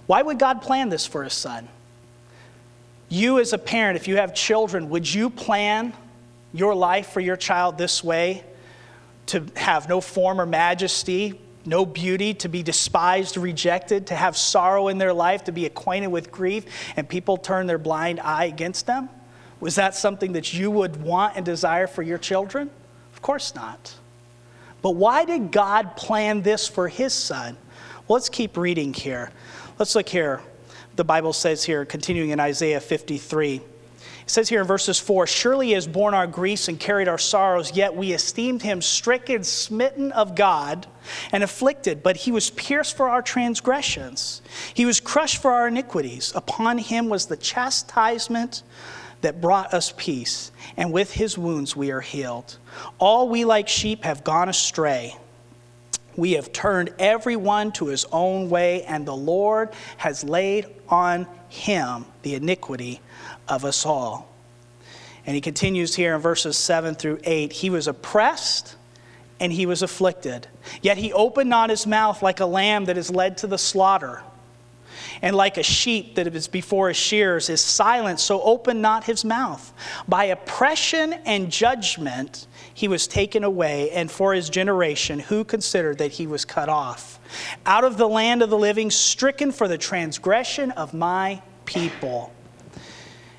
Why 0.08 0.22
would 0.22 0.38
God 0.38 0.62
plan 0.62 0.90
this 0.90 1.06
for 1.06 1.24
his 1.24 1.34
son? 1.34 1.68
You, 3.10 3.40
as 3.40 3.54
a 3.54 3.58
parent, 3.58 3.98
if 3.98 4.08
you 4.08 4.18
have 4.18 4.34
children, 4.34 4.90
would 4.90 5.12
you 5.12 5.30
plan 5.30 5.94
your 6.54 6.76
life 6.76 7.10
for 7.10 7.20
your 7.20 7.36
child 7.36 7.78
this 7.78 8.04
way? 8.04 8.44
To 9.28 9.46
have 9.56 9.90
no 9.90 10.02
form 10.02 10.40
or 10.40 10.46
majesty, 10.46 11.40
no 11.66 11.86
beauty, 11.86 12.34
to 12.36 12.48
be 12.48 12.62
despised, 12.62 13.38
rejected, 13.38 14.08
to 14.08 14.16
have 14.16 14.38
sorrow 14.38 14.88
in 14.88 14.98
their 15.00 15.14
life, 15.14 15.46
to 15.46 15.52
be 15.52 15.66
acquainted 15.66 16.08
with 16.08 16.32
grief, 16.32 16.66
and 16.96 17.10
people 17.10 17.38
turn 17.38 17.66
their 17.66 17.80
blind 17.80 18.20
eye 18.20 18.46
against 18.46 18.86
them? 18.86 19.10
Was 19.60 19.76
that 19.76 19.96
something 19.96 20.34
that 20.34 20.54
you 20.54 20.70
would 20.70 21.02
want 21.02 21.38
and 21.38 21.46
desire 21.46 21.88
for 21.88 22.04
your 22.04 22.18
children? 22.18 22.70
Of 23.14 23.22
course 23.22 23.56
not. 23.56 23.96
But 24.82 24.92
why 24.92 25.26
did 25.26 25.52
God 25.52 25.96
plan 25.96 26.42
this 26.42 26.68
for 26.68 26.88
his 26.88 27.14
son? 27.14 27.58
Well, 28.08 28.16
let's 28.16 28.30
keep 28.30 28.58
reading 28.58 28.94
here. 28.94 29.32
Let's 29.80 29.96
look 29.96 30.10
here. 30.10 30.42
The 30.96 31.04
Bible 31.04 31.34
says 31.34 31.64
here, 31.64 31.86
continuing 31.86 32.30
in 32.30 32.40
Isaiah 32.40 32.80
53. 32.80 33.56
It 33.56 34.32
says 34.32 34.48
here 34.50 34.62
in 34.62 34.68
verses 34.68 35.00
4 35.00 35.28
Surely 35.28 35.68
he 35.68 35.74
has 35.74 35.88
borne 35.88 36.14
our 36.14 36.28
griefs 36.28 36.68
and 36.68 36.80
carried 36.80 37.08
our 37.08 37.18
sorrows, 37.18 37.76
yet 37.76 37.96
we 37.96 38.12
esteemed 38.12 38.62
him 38.62 38.82
stricken, 38.82 39.44
smitten 39.44 40.12
of 40.14 40.36
God, 40.36 40.88
and 41.32 41.44
afflicted. 41.44 42.02
But 42.02 42.18
he 42.18 42.32
was 42.32 42.50
pierced 42.52 42.96
for 42.96 43.10
our 43.10 43.22
transgressions, 43.22 44.42
he 44.74 44.86
was 44.86 45.00
crushed 45.00 45.42
for 45.42 45.52
our 45.52 45.68
iniquities. 45.68 46.32
Upon 46.36 46.78
him 46.78 47.10
was 47.10 47.26
the 47.26 47.38
chastisement 47.38 48.64
that 49.22 49.42
brought 49.42 49.74
us 49.74 49.94
peace, 49.98 50.52
and 50.78 50.92
with 50.92 51.12
his 51.12 51.38
wounds 51.38 51.76
we 51.76 51.92
are 51.92 52.02
healed. 52.02 52.58
All 53.00 53.30
we 53.30 53.46
like 53.46 53.68
sheep 53.68 54.04
have 54.04 54.24
gone 54.24 54.50
astray. 54.50 55.18
We 56.16 56.34
have 56.34 56.54
turned 56.54 56.94
everyone 57.00 57.72
to 57.74 57.88
his 57.88 58.06
own 58.12 58.50
way, 58.50 58.84
and 58.84 59.06
the 59.06 59.16
Lord 59.16 59.70
has 59.98 60.24
laid 60.24 60.68
on 60.90 61.28
him 61.50 62.06
the 62.22 62.36
iniquity 62.36 63.02
of 63.48 63.66
us 63.66 63.86
all. 63.86 64.30
And 65.26 65.36
he 65.36 65.42
continues 65.42 65.96
here 65.96 66.16
in 66.16 66.22
verses 66.22 66.56
7 66.58 66.96
through 66.96 67.20
8 67.24 67.52
He 67.52 67.70
was 67.70 67.88
oppressed 67.88 68.76
and 69.40 69.52
he 69.52 69.66
was 69.66 69.82
afflicted, 69.82 70.48
yet 70.82 70.98
he 70.98 71.12
opened 71.12 71.50
not 71.50 71.70
his 71.70 71.86
mouth 71.86 72.22
like 72.22 72.40
a 72.40 72.46
lamb 72.46 72.86
that 72.86 72.98
is 72.98 73.12
led 73.12 73.38
to 73.40 73.48
the 73.48 73.58
slaughter 73.58 74.22
and 75.22 75.36
like 75.36 75.58
a 75.58 75.64
sheep 75.64 76.16
that 76.16 76.28
is 76.28 76.48
before 76.48 76.90
his 76.90 76.98
shears 76.98 77.50
is 77.50 77.62
silent, 77.62 78.20
so 78.20 78.42
open 78.42 78.82
not 78.82 79.04
his 79.04 79.24
mouth. 79.26 79.74
By 80.08 80.26
oppression 80.26 81.14
and 81.26 81.52
judgment 81.52 82.48
he 82.74 82.88
was 82.88 83.08
taken 83.08 83.44
away, 83.44 83.92
and 83.92 84.12
for 84.12 84.34
his 84.34 84.50
generation, 84.50 85.20
who 85.20 85.44
considered 85.44 85.98
that 86.00 86.12
he 86.12 86.28
was 86.28 86.44
cut 86.46 86.70
off? 86.70 87.20
Out 87.66 87.84
of 87.84 87.98
the 87.98 88.08
land 88.08 88.42
of 88.42 88.50
the 88.50 88.58
living, 88.58 88.92
stricken 88.92 89.52
for 89.52 89.68
the 89.68 89.78
transgression 89.78 90.72
of 90.72 90.94
my 90.94 91.42
people. 91.66 92.34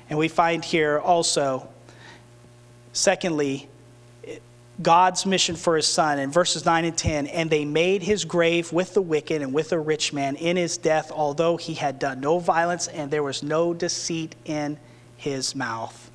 And 0.09 0.17
we 0.17 0.27
find 0.27 0.63
here 0.63 0.99
also, 0.99 1.67
secondly, 2.93 3.69
God's 4.81 5.25
mission 5.25 5.55
for 5.55 5.75
his 5.75 5.87
son 5.87 6.19
in 6.19 6.31
verses 6.31 6.65
9 6.65 6.85
and 6.85 6.97
10. 6.97 7.27
And 7.27 7.49
they 7.49 7.65
made 7.65 8.03
his 8.03 8.25
grave 8.25 8.71
with 8.71 8.93
the 8.93 9.01
wicked 9.01 9.41
and 9.41 9.53
with 9.53 9.69
the 9.69 9.79
rich 9.79 10.13
man 10.13 10.35
in 10.35 10.57
his 10.57 10.77
death, 10.77 11.11
although 11.11 11.57
he 11.57 11.73
had 11.73 11.99
done 11.99 12.19
no 12.19 12.39
violence 12.39 12.87
and 12.87 13.09
there 13.09 13.23
was 13.23 13.41
no 13.41 13.73
deceit 13.73 14.35
in 14.45 14.77
his 15.15 15.55
mouth. 15.55 16.11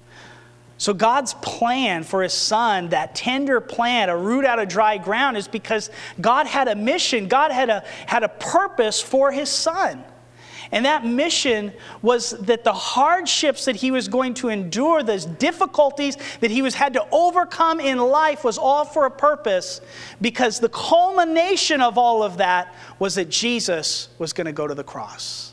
So, 0.79 0.93
God's 0.93 1.35
plan 1.35 2.03
for 2.03 2.25
his 2.25 2.33
son, 2.33 2.89
that 2.89 3.15
tender 3.15 3.61
plant, 3.61 4.11
a 4.11 4.17
root 4.17 4.45
out 4.45 4.59
of 4.59 4.69
dry 4.69 4.99
ground, 4.99 5.37
is 5.37 5.47
because 5.47 5.91
God 6.21 6.49
had 6.49 6.67
a 6.67 6.75
mission, 6.75 7.29
God 7.29 7.53
had 7.53 7.71
a, 7.71 7.85
had 8.07 8.25
a 8.25 8.29
purpose 8.29 9.01
for 9.01 9.31
his 9.31 9.49
son. 9.49 10.03
And 10.73 10.87
that 10.87 11.05
mission 11.05 11.75
was 12.01 12.31
that 12.31 12.65
the 12.65 12.73
hardships 12.73 13.67
that 13.67 13.77
he 13.77 13.91
was 13.91 14.09
going 14.09 14.33
to 14.35 14.49
endure, 14.49 15.03
those 15.03 15.27
difficulties 15.27 16.17
that 16.41 16.51
he 16.51 16.63
was 16.63 16.75
had 16.75 16.95
to 16.95 17.07
overcome 17.13 17.79
in 17.79 17.99
life 17.99 18.43
was 18.43 18.57
all 18.57 18.87
for 18.87 19.05
a 19.05 19.11
purpose 19.11 19.83
because 20.23 20.61
the 20.61 20.71
culmination 20.71 21.83
of 21.83 21.99
all 21.99 22.23
of 22.23 22.39
that 22.39 22.75
was 22.99 23.17
that 23.17 23.29
Jesus 23.29 24.09
was 24.19 24.33
going 24.33 24.47
to 24.47 24.53
go 24.53 24.67
to 24.67 24.75
the 24.75 24.83
cross. 24.83 25.53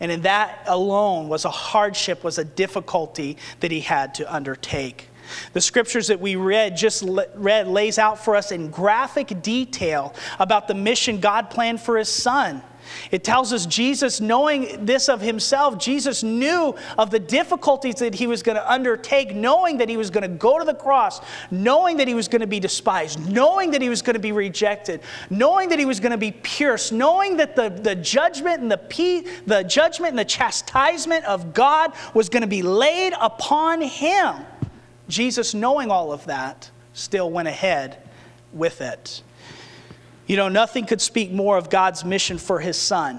And 0.00 0.10
in 0.10 0.22
that 0.22 0.64
alone 0.66 1.28
was 1.28 1.44
a 1.44 1.50
hardship, 1.50 2.24
was 2.24 2.38
a 2.38 2.44
difficulty 2.44 3.36
that 3.60 3.70
he 3.70 3.80
had 3.80 4.14
to 4.16 4.34
undertake. 4.34 5.08
The 5.52 5.60
scriptures 5.60 6.08
that 6.08 6.18
we 6.18 6.34
read 6.34 6.76
just 6.76 7.04
read 7.36 7.68
lays 7.68 7.98
out 7.98 8.18
for 8.24 8.34
us 8.34 8.50
in 8.50 8.70
graphic 8.70 9.42
detail 9.42 10.12
about 10.40 10.66
the 10.66 10.74
mission 10.74 11.20
God 11.20 11.50
planned 11.50 11.80
for 11.80 11.98
his 11.98 12.08
son. 12.08 12.64
It 13.10 13.24
tells 13.24 13.52
us 13.52 13.66
Jesus, 13.66 14.20
knowing 14.20 14.84
this 14.84 15.08
of 15.08 15.20
himself, 15.20 15.78
Jesus 15.78 16.22
knew 16.22 16.74
of 16.98 17.10
the 17.10 17.18
difficulties 17.18 17.96
that 17.96 18.14
he 18.14 18.26
was 18.26 18.42
going 18.42 18.56
to 18.56 18.70
undertake, 18.72 19.34
knowing 19.34 19.78
that 19.78 19.88
he 19.88 19.96
was 19.96 20.10
going 20.10 20.22
to 20.22 20.28
go 20.28 20.58
to 20.58 20.64
the 20.64 20.74
cross, 20.74 21.20
knowing 21.50 21.96
that 21.98 22.08
he 22.08 22.14
was 22.14 22.28
going 22.28 22.40
to 22.40 22.46
be 22.46 22.60
despised, 22.60 23.30
knowing 23.30 23.70
that 23.72 23.82
he 23.82 23.88
was 23.88 24.02
going 24.02 24.14
to 24.14 24.20
be 24.20 24.32
rejected, 24.32 25.00
knowing 25.28 25.68
that 25.68 25.78
he 25.78 25.84
was 25.84 26.00
going 26.00 26.12
to 26.12 26.18
be 26.18 26.32
pierced, 26.32 26.92
knowing 26.92 27.36
that 27.36 27.56
the, 27.56 27.68
the 27.68 27.94
judgment 27.94 28.60
and 28.60 28.70
the, 28.70 29.40
the 29.46 29.64
judgment 29.64 30.10
and 30.10 30.18
the 30.18 30.24
chastisement 30.24 31.24
of 31.24 31.54
God 31.54 31.92
was 32.14 32.28
going 32.28 32.42
to 32.42 32.48
be 32.48 32.62
laid 32.62 33.12
upon 33.20 33.80
him. 33.82 34.36
Jesus, 35.08 35.54
knowing 35.54 35.90
all 35.90 36.12
of 36.12 36.24
that, 36.26 36.70
still 36.92 37.30
went 37.30 37.48
ahead 37.48 37.98
with 38.52 38.80
it. 38.80 39.22
You 40.30 40.36
know, 40.36 40.48
nothing 40.48 40.86
could 40.86 41.00
speak 41.00 41.32
more 41.32 41.56
of 41.56 41.70
God's 41.70 42.04
mission 42.04 42.38
for 42.38 42.60
his 42.60 42.76
son. 42.76 43.18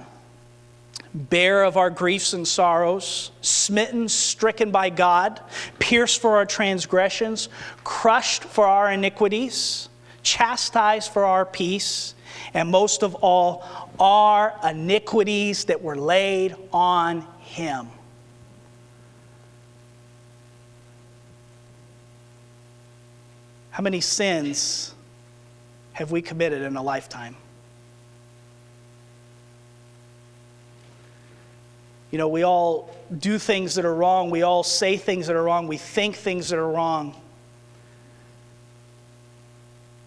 Bear 1.13 1.65
of 1.65 1.75
our 1.75 1.89
griefs 1.89 2.31
and 2.31 2.47
sorrows, 2.47 3.31
smitten, 3.41 4.07
stricken 4.07 4.71
by 4.71 4.91
God, 4.91 5.41
pierced 5.77 6.21
for 6.21 6.37
our 6.37 6.45
transgressions, 6.45 7.49
crushed 7.83 8.45
for 8.45 8.65
our 8.65 8.89
iniquities, 8.89 9.89
chastised 10.23 11.11
for 11.11 11.25
our 11.25 11.45
peace, 11.45 12.15
and 12.53 12.69
most 12.69 13.03
of 13.03 13.15
all, 13.15 13.67
our 13.99 14.57
iniquities 14.63 15.65
that 15.65 15.81
were 15.81 15.97
laid 15.97 16.55
on 16.71 17.27
him. 17.41 17.89
How 23.71 23.83
many 23.83 23.99
sins 23.99 24.95
have 26.01 26.11
we 26.11 26.21
committed 26.21 26.63
in 26.63 26.75
a 26.75 26.81
lifetime? 26.81 27.35
You 32.09 32.17
know, 32.17 32.27
we 32.27 32.43
all 32.43 32.89
do 33.19 33.37
things 33.37 33.75
that 33.75 33.85
are 33.85 33.93
wrong. 33.93 34.31
We 34.31 34.41
all 34.41 34.63
say 34.63 34.97
things 34.97 35.27
that 35.27 35.35
are 35.35 35.43
wrong. 35.43 35.67
We 35.67 35.77
think 35.77 36.15
things 36.15 36.49
that 36.49 36.57
are 36.57 36.69
wrong. 36.69 37.15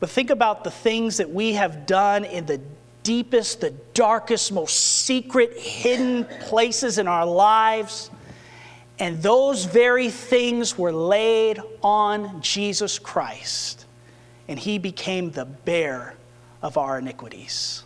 But 0.01 0.11
think 0.11 0.31
about 0.31 0.65
the 0.65 0.73
things 0.73 1.19
that 1.19 1.31
we 1.31 1.53
have 1.53 1.87
done 1.87 2.25
in 2.25 2.45
the 2.45 2.61
deepest, 3.05 3.61
the 3.61 3.71
darkest, 3.95 4.51
most 4.51 5.05
secret, 5.05 5.57
hidden 5.57 6.25
places 6.41 6.99
in 6.99 7.07
our 7.07 7.25
lives. 7.25 8.11
And 8.99 9.23
those 9.23 9.65
very 9.65 10.11
things 10.11 10.77
were 10.77 10.93
laid 10.93 11.61
on 11.83 12.43
Jesus 12.43 12.99
Christ 12.99 13.84
and 14.49 14.59
he 14.59 14.79
became 14.79 15.31
the 15.31 15.45
bear 15.45 16.15
of 16.63 16.77
our 16.77 16.99
iniquities. 16.99 17.85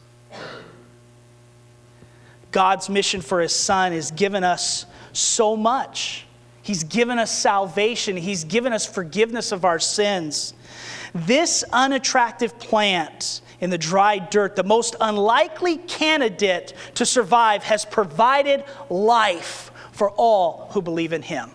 God's 2.51 2.88
mission 2.88 3.21
for 3.21 3.40
his 3.40 3.55
son 3.55 3.92
has 3.92 4.11
given 4.11 4.42
us 4.44 4.87
so 5.12 5.57
much. 5.57 6.25
He's 6.62 6.85
given 6.85 7.18
us 7.18 7.31
salvation, 7.31 8.16
he's 8.16 8.44
given 8.44 8.73
us 8.73 8.87
forgiveness 8.87 9.53
of 9.53 9.64
our 9.64 9.79
sins. 9.79 10.55
This 11.14 11.64
unattractive 11.73 12.59
plant 12.59 13.40
in 13.61 13.71
the 13.71 13.79
dry 13.79 14.18
dirt, 14.18 14.55
the 14.55 14.62
most 14.62 14.94
unlikely 15.01 15.79
candidate 15.79 16.75
to 16.94 17.07
survive, 17.07 17.62
has 17.64 17.85
provided 17.85 18.64
life 18.88 19.73
for 19.92 20.11
all 20.11 20.68
who 20.73 20.83
believe 20.83 21.12
in 21.12 21.23
him. 21.23 21.51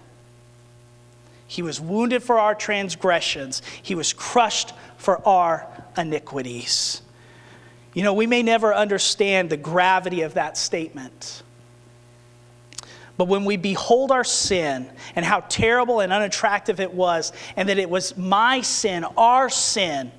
He 1.47 1.61
was 1.61 1.79
wounded 1.79 2.23
for 2.23 2.39
our 2.39 2.55
transgressions, 2.55 3.61
he 3.81 3.95
was 3.95 4.11
crushed 4.13 4.73
for 5.03 5.25
our 5.27 5.67
iniquities. 5.97 7.01
You 7.93 8.03
know, 8.03 8.13
we 8.13 8.25
may 8.25 8.41
never 8.41 8.73
understand 8.73 9.49
the 9.49 9.57
gravity 9.57 10.21
of 10.21 10.33
that 10.35 10.57
statement. 10.57 11.43
But 13.17 13.27
when 13.27 13.45
we 13.45 13.57
behold 13.57 14.11
our 14.11 14.23
sin 14.23 14.89
and 15.15 15.23
how 15.23 15.41
terrible 15.41 15.99
and 15.99 16.11
unattractive 16.11 16.79
it 16.79 16.93
was, 16.93 17.31
and 17.55 17.69
that 17.69 17.77
it 17.77 17.89
was 17.89 18.17
my 18.17 18.61
sin, 18.61 19.03
our 19.17 19.49
sin, 19.49 20.11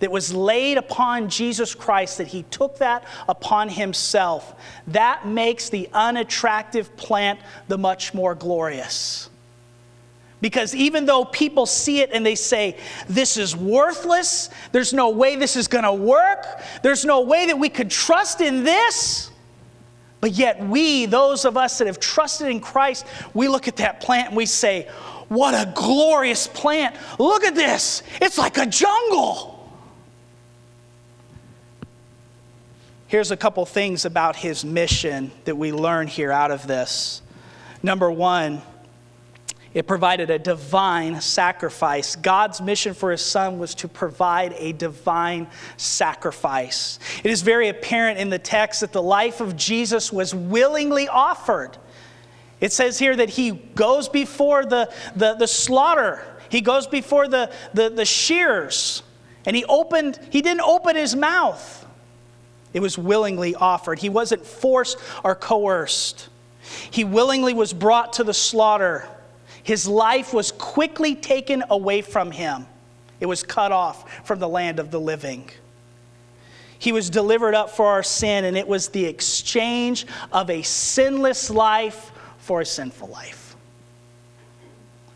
that 0.00 0.10
was 0.10 0.32
laid 0.32 0.78
upon 0.78 1.28
Jesus 1.28 1.74
Christ, 1.74 2.18
that 2.18 2.28
he 2.28 2.42
took 2.44 2.78
that 2.78 3.04
upon 3.28 3.68
himself, 3.68 4.54
that 4.88 5.26
makes 5.26 5.68
the 5.68 5.88
unattractive 5.92 6.96
plant 6.96 7.38
the 7.68 7.76
much 7.78 8.14
more 8.14 8.34
glorious. 8.34 9.29
Because 10.40 10.74
even 10.74 11.04
though 11.04 11.24
people 11.24 11.66
see 11.66 12.00
it 12.00 12.10
and 12.12 12.24
they 12.24 12.34
say, 12.34 12.76
this 13.08 13.36
is 13.36 13.54
worthless, 13.54 14.48
there's 14.72 14.92
no 14.92 15.10
way 15.10 15.36
this 15.36 15.54
is 15.56 15.68
going 15.68 15.84
to 15.84 15.92
work, 15.92 16.46
there's 16.82 17.04
no 17.04 17.20
way 17.20 17.46
that 17.46 17.58
we 17.58 17.68
could 17.68 17.90
trust 17.90 18.40
in 18.40 18.64
this. 18.64 19.30
But 20.20 20.32
yet, 20.32 20.62
we, 20.64 21.06
those 21.06 21.44
of 21.44 21.56
us 21.56 21.78
that 21.78 21.86
have 21.86 22.00
trusted 22.00 22.48
in 22.48 22.60
Christ, 22.60 23.06
we 23.34 23.48
look 23.48 23.68
at 23.68 23.76
that 23.76 24.00
plant 24.00 24.28
and 24.28 24.36
we 24.36 24.46
say, 24.46 24.88
What 25.28 25.54
a 25.54 25.72
glorious 25.74 26.46
plant! 26.46 26.94
Look 27.18 27.44
at 27.44 27.54
this! 27.54 28.02
It's 28.20 28.36
like 28.36 28.58
a 28.58 28.66
jungle! 28.66 29.58
Here's 33.06 33.30
a 33.30 33.36
couple 33.36 33.66
things 33.66 34.04
about 34.04 34.36
his 34.36 34.64
mission 34.64 35.32
that 35.44 35.56
we 35.56 35.72
learn 35.72 36.06
here 36.06 36.30
out 36.30 36.50
of 36.52 36.66
this. 36.66 37.22
Number 37.82 38.10
one, 38.10 38.62
it 39.72 39.86
provided 39.86 40.30
a 40.30 40.38
divine 40.38 41.20
sacrifice. 41.20 42.16
God's 42.16 42.60
mission 42.60 42.92
for 42.92 43.12
his 43.12 43.24
son 43.24 43.58
was 43.58 43.74
to 43.76 43.88
provide 43.88 44.52
a 44.58 44.72
divine 44.72 45.46
sacrifice. 45.76 46.98
It 47.22 47.30
is 47.30 47.42
very 47.42 47.68
apparent 47.68 48.18
in 48.18 48.30
the 48.30 48.38
text 48.38 48.80
that 48.80 48.92
the 48.92 49.02
life 49.02 49.40
of 49.40 49.56
Jesus 49.56 50.12
was 50.12 50.34
willingly 50.34 51.06
offered. 51.06 51.78
It 52.60 52.72
says 52.72 52.98
here 52.98 53.14
that 53.14 53.30
he 53.30 53.52
goes 53.52 54.08
before 54.08 54.64
the, 54.64 54.92
the, 55.14 55.34
the 55.34 55.46
slaughter, 55.46 56.20
he 56.48 56.60
goes 56.60 56.88
before 56.88 57.28
the, 57.28 57.52
the, 57.72 57.90
the 57.90 58.04
shears, 58.04 59.04
and 59.46 59.54
he 59.54 59.64
opened, 59.66 60.18
he 60.30 60.42
didn't 60.42 60.62
open 60.62 60.96
his 60.96 61.14
mouth. 61.14 61.86
It 62.72 62.80
was 62.80 62.98
willingly 62.98 63.54
offered. 63.54 64.00
He 64.00 64.08
wasn't 64.08 64.44
forced 64.44 64.98
or 65.24 65.34
coerced. 65.34 66.28
He 66.90 67.04
willingly 67.04 67.54
was 67.54 67.72
brought 67.72 68.14
to 68.14 68.24
the 68.24 68.34
slaughter. 68.34 69.08
His 69.62 69.86
life 69.86 70.32
was 70.32 70.52
quickly 70.52 71.14
taken 71.14 71.62
away 71.70 72.02
from 72.02 72.30
him, 72.30 72.66
it 73.20 73.26
was 73.26 73.42
cut 73.42 73.72
off 73.72 74.26
from 74.26 74.38
the 74.38 74.48
land 74.48 74.78
of 74.78 74.90
the 74.90 75.00
living. 75.00 75.50
He 76.78 76.92
was 76.92 77.10
delivered 77.10 77.54
up 77.54 77.68
for 77.68 77.86
our 77.86 78.02
sin, 78.02 78.46
and 78.46 78.56
it 78.56 78.66
was 78.66 78.88
the 78.88 79.04
exchange 79.04 80.06
of 80.32 80.48
a 80.48 80.62
sinless 80.62 81.50
life 81.50 82.10
for 82.38 82.62
a 82.62 82.66
sinful 82.66 83.08
life. 83.08 83.54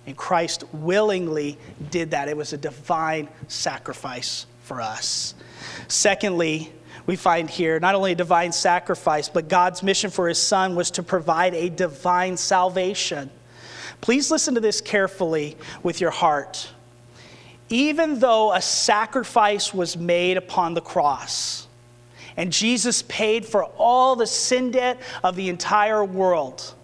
And 0.06 0.14
Christ 0.14 0.64
willingly 0.74 1.56
did 1.90 2.10
that. 2.10 2.28
It 2.28 2.36
was 2.36 2.52
a 2.52 2.58
divine 2.58 3.30
sacrifice 3.48 4.44
for 4.62 4.82
us. 4.82 5.34
Secondly, 5.88 6.70
we 7.06 7.16
find 7.16 7.48
here 7.48 7.80
not 7.80 7.94
only 7.94 8.12
a 8.12 8.14
divine 8.14 8.52
sacrifice, 8.52 9.30
but 9.30 9.48
God's 9.48 9.82
mission 9.82 10.10
for 10.10 10.28
his 10.28 10.38
son 10.38 10.74
was 10.74 10.90
to 10.92 11.02
provide 11.02 11.54
a 11.54 11.70
divine 11.70 12.36
salvation. 12.36 13.30
Please 14.04 14.30
listen 14.30 14.54
to 14.54 14.60
this 14.60 14.82
carefully 14.82 15.56
with 15.82 15.98
your 15.98 16.10
heart. 16.10 16.70
Even 17.70 18.18
though 18.18 18.52
a 18.52 18.60
sacrifice 18.60 19.72
was 19.72 19.96
made 19.96 20.36
upon 20.36 20.74
the 20.74 20.82
cross, 20.82 21.66
and 22.36 22.52
Jesus 22.52 23.00
paid 23.08 23.46
for 23.46 23.64
all 23.78 24.14
the 24.14 24.26
sin 24.26 24.70
debt 24.70 25.00
of 25.22 25.36
the 25.36 25.48
entire 25.48 26.04
world, 26.04 26.74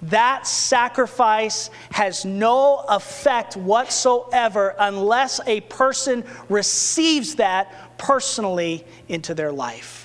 that 0.00 0.46
sacrifice 0.46 1.68
has 1.90 2.24
no 2.24 2.86
effect 2.88 3.58
whatsoever 3.58 4.74
unless 4.78 5.40
a 5.46 5.60
person 5.60 6.24
receives 6.48 7.34
that 7.34 7.98
personally 7.98 8.86
into 9.08 9.34
their 9.34 9.52
life. 9.52 9.99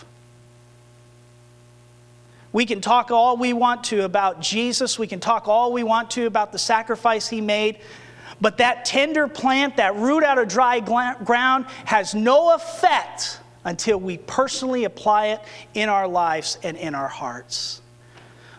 We 2.56 2.66
can 2.66 2.80
talk 2.80 3.12
all 3.12 3.36
we 3.36 3.52
want 3.52 3.84
to 3.86 4.06
about 4.06 4.40
Jesus. 4.40 4.98
We 4.98 5.08
can 5.08 5.20
talk 5.20 5.50
all 5.50 5.74
we 5.74 5.84
want 5.84 6.12
to 6.12 6.26
about 6.26 6.54
the 6.54 6.58
sacrifice 6.58 7.28
he 7.28 7.42
made. 7.42 7.80
But 8.40 8.60
that 8.60 8.86
tender 8.86 9.28
plant, 9.28 9.76
that 9.76 9.98
root 9.98 10.24
out 10.24 10.38
of 10.38 10.48
dry 10.48 10.80
ground, 10.80 11.66
has 11.84 12.16
no 12.16 12.56
effect 12.56 13.42
until 13.66 14.00
we 14.00 14.20
personally 14.20 14.86
apply 14.86 15.26
it 15.28 15.42
in 15.74 15.90
our 15.90 16.08
lives 16.08 16.58
and 16.64 16.78
in 16.78 16.96
our 16.96 17.10
hearts. 17.10 17.82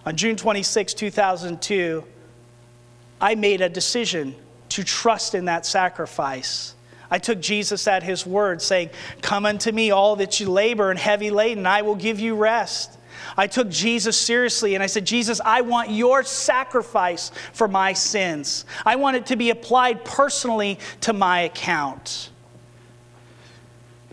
On 0.04 0.14
June 0.14 0.36
26, 0.36 0.92
2002, 0.92 2.04
I 3.18 3.34
made 3.34 3.62
a 3.62 3.70
decision 3.70 4.34
to 4.68 4.84
trust 4.84 5.34
in 5.34 5.46
that 5.46 5.64
sacrifice. 5.64 6.74
I 7.10 7.18
took 7.18 7.40
Jesus 7.40 7.88
at 7.88 8.02
his 8.02 8.26
word, 8.26 8.60
saying, 8.60 8.90
Come 9.22 9.46
unto 9.46 9.72
me, 9.72 9.90
all 9.90 10.16
that 10.16 10.38
you 10.38 10.50
labor 10.50 10.90
and 10.90 10.98
heavy 10.98 11.30
laden, 11.30 11.64
I 11.64 11.80
will 11.80 11.96
give 11.96 12.20
you 12.20 12.34
rest. 12.34 12.95
I 13.36 13.46
took 13.46 13.68
Jesus 13.68 14.16
seriously 14.16 14.74
and 14.74 14.82
I 14.82 14.86
said, 14.86 15.04
Jesus, 15.04 15.40
I 15.44 15.60
want 15.60 15.90
your 15.90 16.22
sacrifice 16.22 17.30
for 17.52 17.68
my 17.68 17.92
sins. 17.92 18.64
I 18.84 18.96
want 18.96 19.16
it 19.16 19.26
to 19.26 19.36
be 19.36 19.50
applied 19.50 20.04
personally 20.04 20.78
to 21.02 21.12
my 21.12 21.40
account. 21.40 22.30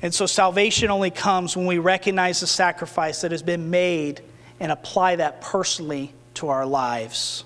And 0.02 0.14
so 0.14 0.26
salvation 0.26 0.92
only 0.92 1.12
comes 1.12 1.56
when 1.56 1.66
we 1.66 1.78
recognize 1.78 2.42
the 2.42 2.48
sacrifice 2.48 3.22
that 3.22 3.32
has 3.32 3.42
been 3.42 3.70
made 3.70 4.22
and 4.60 4.72
apply 4.72 5.16
that 5.16 5.40
personally 5.40 6.14
to 6.36 6.50
our 6.50 6.66
lives. 6.66 7.46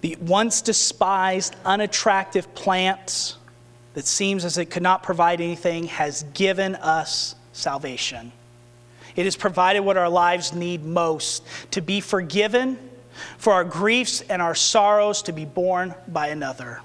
The 0.00 0.16
once 0.20 0.62
despised, 0.62 1.54
unattractive 1.64 2.52
plant 2.54 3.36
that 3.94 4.06
seems 4.06 4.44
as 4.44 4.58
it 4.58 4.66
could 4.66 4.82
not 4.82 5.02
provide 5.02 5.40
anything 5.40 5.84
has 5.84 6.24
given 6.34 6.74
us 6.76 7.36
salvation. 7.52 8.32
It 9.20 9.24
has 9.24 9.36
provided 9.36 9.80
what 9.80 9.98
our 9.98 10.08
lives 10.08 10.54
need 10.54 10.82
most 10.82 11.44
to 11.72 11.82
be 11.82 12.00
forgiven, 12.00 12.78
for 13.36 13.52
our 13.52 13.64
griefs 13.64 14.22
and 14.22 14.40
our 14.40 14.54
sorrows 14.54 15.20
to 15.24 15.32
be 15.32 15.44
borne 15.44 15.94
by 16.08 16.28
another. 16.28 16.80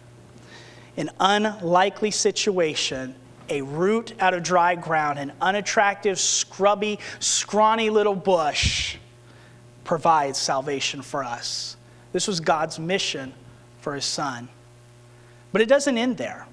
An 0.97 1.11
unlikely 1.17 2.11
situation, 2.11 3.15
a 3.47 3.61
root 3.61 4.15
out 4.19 4.33
of 4.33 4.43
dry 4.43 4.75
ground, 4.75 5.17
an 5.17 5.31
unattractive, 5.39 6.19
scrubby, 6.19 6.99
scrawny 7.21 7.89
little 7.89 8.15
bush 8.15 8.97
provides 9.85 10.37
salvation 10.37 11.01
for 11.01 11.23
us. 11.23 11.77
This 12.11 12.27
was 12.27 12.41
God's 12.41 12.79
mission 12.79 13.31
for 13.79 13.95
his 13.95 14.03
son. 14.03 14.49
But 15.53 15.61
it 15.61 15.69
doesn't 15.69 15.97
end 15.97 16.17
there. 16.17 16.47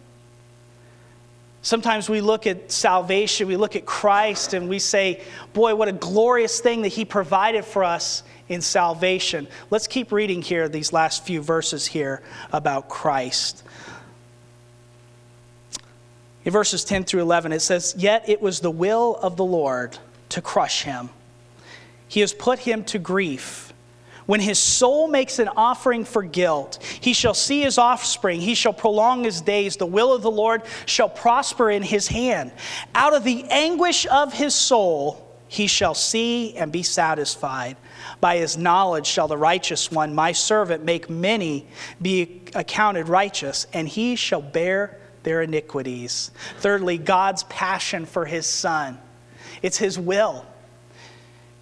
Sometimes 1.64 2.08
we 2.08 2.20
look 2.20 2.48
at 2.48 2.72
salvation, 2.72 3.46
we 3.46 3.56
look 3.56 3.76
at 3.76 3.86
Christ, 3.86 4.52
and 4.52 4.68
we 4.68 4.80
say, 4.80 5.22
Boy, 5.52 5.76
what 5.76 5.86
a 5.86 5.92
glorious 5.92 6.60
thing 6.60 6.82
that 6.82 6.88
He 6.88 7.04
provided 7.04 7.64
for 7.64 7.84
us 7.84 8.24
in 8.48 8.60
salvation. 8.60 9.46
Let's 9.70 9.86
keep 9.86 10.10
reading 10.10 10.42
here, 10.42 10.68
these 10.68 10.92
last 10.92 11.24
few 11.24 11.40
verses 11.40 11.86
here 11.86 12.20
about 12.52 12.88
Christ. 12.88 13.62
In 16.44 16.52
verses 16.52 16.84
10 16.84 17.04
through 17.04 17.22
11, 17.22 17.52
it 17.52 17.60
says, 17.60 17.94
Yet 17.96 18.28
it 18.28 18.42
was 18.42 18.58
the 18.58 18.70
will 18.70 19.16
of 19.16 19.36
the 19.36 19.44
Lord 19.44 19.96
to 20.30 20.42
crush 20.42 20.82
him. 20.82 21.10
He 22.08 22.20
has 22.20 22.32
put 22.32 22.58
him 22.58 22.82
to 22.86 22.98
grief. 22.98 23.71
When 24.26 24.40
his 24.40 24.58
soul 24.58 25.08
makes 25.08 25.38
an 25.38 25.48
offering 25.56 26.04
for 26.04 26.22
guilt, 26.22 26.82
he 27.00 27.12
shall 27.12 27.34
see 27.34 27.62
his 27.62 27.78
offspring, 27.78 28.40
he 28.40 28.54
shall 28.54 28.72
prolong 28.72 29.24
his 29.24 29.40
days. 29.40 29.76
The 29.76 29.86
will 29.86 30.12
of 30.12 30.22
the 30.22 30.30
Lord 30.30 30.62
shall 30.86 31.08
prosper 31.08 31.70
in 31.70 31.82
his 31.82 32.08
hand. 32.08 32.52
Out 32.94 33.14
of 33.14 33.24
the 33.24 33.44
anguish 33.50 34.06
of 34.06 34.32
his 34.32 34.54
soul, 34.54 35.28
he 35.48 35.66
shall 35.66 35.94
see 35.94 36.56
and 36.56 36.72
be 36.72 36.82
satisfied. 36.82 37.76
By 38.20 38.38
his 38.38 38.56
knowledge 38.56 39.06
shall 39.06 39.28
the 39.28 39.36
righteous 39.36 39.90
one, 39.90 40.14
my 40.14 40.32
servant, 40.32 40.84
make 40.84 41.10
many 41.10 41.66
be 42.00 42.42
accounted 42.54 43.08
righteous, 43.08 43.66
and 43.72 43.86
he 43.86 44.16
shall 44.16 44.40
bear 44.40 44.98
their 45.24 45.42
iniquities. 45.42 46.30
Thirdly, 46.58 46.96
God's 46.96 47.42
passion 47.44 48.06
for 48.06 48.24
his 48.24 48.46
son. 48.46 48.98
It's 49.60 49.78
his 49.78 49.98
will. 49.98 50.46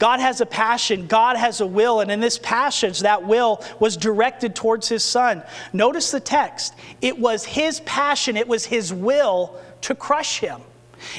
God 0.01 0.19
has 0.19 0.41
a 0.41 0.47
passion, 0.47 1.07
God 1.07 1.37
has 1.37 1.61
a 1.61 1.67
will, 1.67 2.01
and 2.01 2.11
in 2.11 2.21
this 2.21 2.39
passage, 2.39 3.01
that 3.01 3.23
will 3.23 3.63
was 3.79 3.99
directed 3.99 4.57
towards 4.57 4.89
his 4.89 5.05
son. 5.05 5.43
Notice 5.75 6.11
the 6.11 6.19
text. 6.19 6.75
It 7.03 7.19
was 7.19 7.45
his 7.45 7.81
passion, 7.81 8.37
it 8.37 8.49
was 8.49 8.65
his 8.65 8.93
will 8.93 9.61
to 9.83 9.95
crush 9.95 10.41
him. 10.41 10.63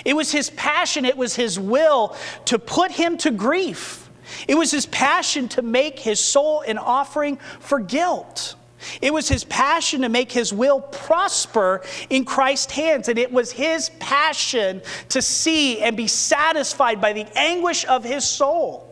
It 0.04 0.16
was 0.16 0.32
his 0.32 0.50
passion, 0.50 1.06
it 1.06 1.16
was 1.16 1.36
his 1.36 1.60
will 1.60 2.16
to 2.46 2.58
put 2.58 2.92
him 2.92 3.18
to 3.18 3.30
grief. 3.30 4.10
It 4.48 4.56
was 4.56 4.72
his 4.72 4.88
passion 4.88 5.48
to 5.50 5.62
make 5.62 6.00
his 6.00 6.20
soul 6.20 6.62
an 6.62 6.80
offering 6.80 7.38
for 7.60 7.80
guilt. 7.80 8.56
It 9.02 9.14
was 9.14 9.28
his 9.28 9.44
passion 9.44 10.02
to 10.02 10.10
make 10.10 10.32
his 10.32 10.54
will 10.54 10.82
prosper 10.82 11.84
in 12.10 12.26
Christ's 12.26 12.74
hands. 12.74 13.08
And 13.08 13.18
it 13.20 13.32
was 13.32 13.52
his 13.52 13.90
passion 14.00 14.82
to 15.10 15.22
see 15.22 15.82
and 15.82 15.96
be 15.96 16.08
satisfied 16.08 17.02
by 17.02 17.14
the 17.14 17.26
anguish 17.36 17.86
of 17.86 18.04
his 18.04 18.24
soul. 18.24 18.88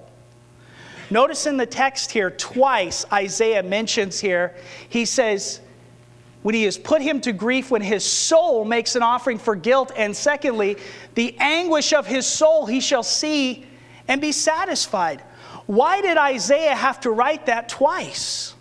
Notice 1.11 1.47
in 1.47 1.57
the 1.57 1.65
text 1.65 2.11
here, 2.11 2.29
twice 2.29 3.05
Isaiah 3.11 3.63
mentions 3.63 4.19
here, 4.19 4.55
he 4.89 5.05
says, 5.05 5.59
when 6.41 6.55
he 6.55 6.63
has 6.63 6.77
put 6.77 7.01
him 7.01 7.19
to 7.21 7.33
grief, 7.33 7.69
when 7.71 7.81
his 7.81 8.05
soul 8.05 8.63
makes 8.63 8.95
an 8.95 9.03
offering 9.03 9.37
for 9.37 9.55
guilt, 9.55 9.91
and 9.97 10.15
secondly, 10.15 10.77
the 11.15 11.35
anguish 11.39 11.91
of 11.91 12.07
his 12.07 12.25
soul 12.25 12.65
he 12.65 12.79
shall 12.79 13.03
see 13.03 13.65
and 14.07 14.21
be 14.21 14.31
satisfied. 14.31 15.21
Why 15.65 16.01
did 16.01 16.17
Isaiah 16.17 16.75
have 16.75 17.01
to 17.01 17.11
write 17.11 17.47
that 17.47 17.69
twice? 17.69 18.53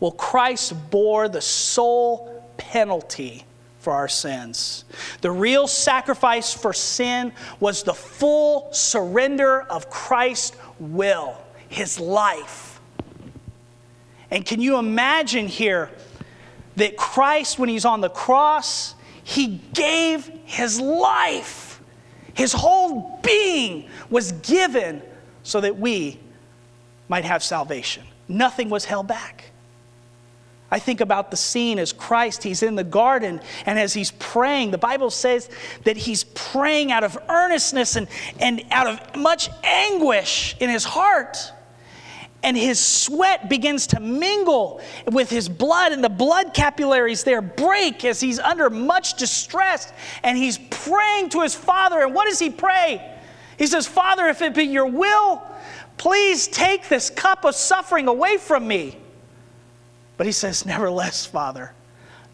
Well, 0.00 0.12
Christ 0.12 0.90
bore 0.90 1.28
the 1.28 1.42
sole 1.42 2.42
penalty 2.56 3.44
for 3.78 3.92
our 3.92 4.08
sins. 4.08 4.84
The 5.20 5.30
real 5.30 5.66
sacrifice 5.66 6.52
for 6.52 6.72
sin 6.72 7.32
was 7.60 7.82
the 7.82 7.94
full 7.94 8.72
surrender 8.72 9.62
of 9.62 9.88
Christ's 9.90 10.56
will, 10.78 11.36
his 11.68 12.00
life. 12.00 12.80
And 14.30 14.44
can 14.44 14.60
you 14.60 14.78
imagine 14.78 15.48
here 15.48 15.90
that 16.76 16.96
Christ, 16.96 17.58
when 17.58 17.68
he's 17.68 17.84
on 17.84 18.00
the 18.00 18.10
cross, 18.10 18.94
he 19.22 19.60
gave 19.74 20.26
his 20.44 20.80
life? 20.80 21.80
His 22.34 22.52
whole 22.52 23.18
being 23.22 23.88
was 24.08 24.32
given 24.32 25.02
so 25.42 25.60
that 25.60 25.78
we 25.78 26.18
might 27.08 27.24
have 27.24 27.42
salvation. 27.42 28.04
Nothing 28.28 28.70
was 28.70 28.84
held 28.84 29.08
back. 29.08 29.49
I 30.70 30.78
think 30.78 31.00
about 31.00 31.30
the 31.30 31.36
scene 31.36 31.78
as 31.78 31.92
Christ, 31.92 32.44
he's 32.44 32.62
in 32.62 32.76
the 32.76 32.84
garden, 32.84 33.40
and 33.66 33.78
as 33.78 33.92
he's 33.92 34.12
praying, 34.12 34.70
the 34.70 34.78
Bible 34.78 35.10
says 35.10 35.50
that 35.84 35.96
he's 35.96 36.24
praying 36.24 36.92
out 36.92 37.02
of 37.02 37.18
earnestness 37.28 37.96
and, 37.96 38.06
and 38.38 38.62
out 38.70 38.86
of 38.86 39.16
much 39.16 39.50
anguish 39.64 40.54
in 40.60 40.70
his 40.70 40.84
heart. 40.84 41.36
And 42.42 42.56
his 42.56 42.80
sweat 42.80 43.50
begins 43.50 43.88
to 43.88 44.00
mingle 44.00 44.80
with 45.10 45.28
his 45.28 45.48
blood, 45.48 45.92
and 45.92 46.02
the 46.02 46.08
blood 46.08 46.54
capillaries 46.54 47.24
there 47.24 47.42
break 47.42 48.04
as 48.04 48.20
he's 48.20 48.38
under 48.38 48.70
much 48.70 49.14
distress. 49.14 49.92
And 50.22 50.38
he's 50.38 50.56
praying 50.70 51.30
to 51.30 51.42
his 51.42 51.54
Father. 51.54 52.00
And 52.00 52.14
what 52.14 52.28
does 52.28 52.38
he 52.38 52.48
pray? 52.48 53.18
He 53.58 53.66
says, 53.66 53.86
Father, 53.86 54.26
if 54.28 54.40
it 54.40 54.54
be 54.54 54.62
your 54.62 54.86
will, 54.86 55.42
please 55.98 56.48
take 56.48 56.88
this 56.88 57.10
cup 57.10 57.44
of 57.44 57.54
suffering 57.54 58.08
away 58.08 58.38
from 58.38 58.66
me. 58.66 58.96
But 60.20 60.26
he 60.26 60.32
says, 60.32 60.66
Nevertheless, 60.66 61.24
Father, 61.24 61.72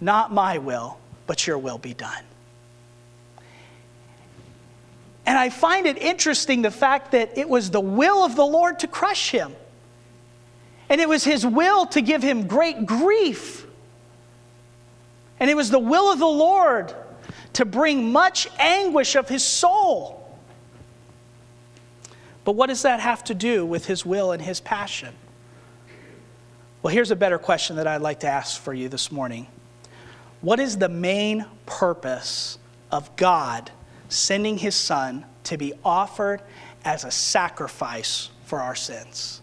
not 0.01 0.33
my 0.33 0.59
will, 0.59 0.99
but 1.29 1.47
your 1.47 1.57
will 1.57 1.79
be 1.79 1.95
done. 1.95 2.25
And 5.25 5.39
I 5.39 5.51
find 5.51 5.87
it 5.87 5.97
interesting 5.97 6.63
the 6.63 6.73
fact 6.73 7.13
that 7.13 7.39
it 7.39 7.49
was 7.49 7.71
the 7.71 7.81
will 7.81 8.25
of 8.25 8.35
the 8.35 8.45
Lord 8.45 8.81
to 8.81 8.89
crush 8.89 9.31
him. 9.31 9.55
And 10.89 11.01
it 11.01 11.09
was 11.09 11.23
his 11.23 11.47
will 11.47 11.87
to 11.87 12.01
give 12.01 12.25
him 12.25 12.49
great 12.49 12.87
grief. 12.87 13.65
And 15.39 15.49
it 15.49 15.55
was 15.55 15.71
the 15.71 15.79
will 15.79 16.13
of 16.13 16.19
the 16.19 16.27
Lord 16.27 16.93
to 17.53 17.65
bring 17.65 18.11
much 18.11 18.49
anguish 18.59 19.15
of 19.15 19.29
his 19.29 19.45
soul. 19.45 20.29
But 22.45 22.57
what 22.57 22.67
does 22.67 22.83
that 22.83 22.99
have 22.99 23.23
to 23.23 23.35
do 23.37 23.65
with 23.65 23.87
his 23.87 24.05
will 24.05 24.33
and 24.33 24.43
his 24.43 24.59
passion? 24.59 25.15
Well, 26.87 26.95
here's 26.95 27.11
a 27.11 27.17
better 27.17 27.39
question 27.39 27.75
that 27.77 27.89
I'd 27.89 28.01
like 28.01 28.21
to 28.21 28.29
ask 28.29 28.61
for 28.61 28.73
you 28.73 28.89
this 28.89 29.11
morning 29.11 29.49
What 30.41 30.61
is 30.61 30.79
the 30.79 30.89
main 30.89 31.45
purpose 31.67 32.59
of 32.93 33.17
God 33.17 33.73
sending 34.09 34.57
his 34.57 34.77
son 34.77 35.25
to 35.43 35.59
be 35.59 35.73
offered 35.85 36.43
as 36.85 37.03
a 37.03 37.11
sacrifice 37.11 38.31
for 38.45 38.61
our 38.61 38.77
sins? 38.77 39.43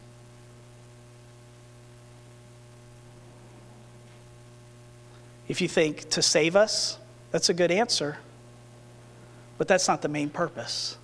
If 5.49 5.59
you 5.59 5.67
think 5.67 6.09
to 6.11 6.21
save 6.21 6.55
us, 6.55 6.97
that's 7.31 7.49
a 7.49 7.53
good 7.53 7.71
answer. 7.71 8.19
But 9.57 9.67
that's 9.67 9.89
not 9.89 10.01
the 10.01 10.07
main 10.07 10.29
purpose. 10.29 10.95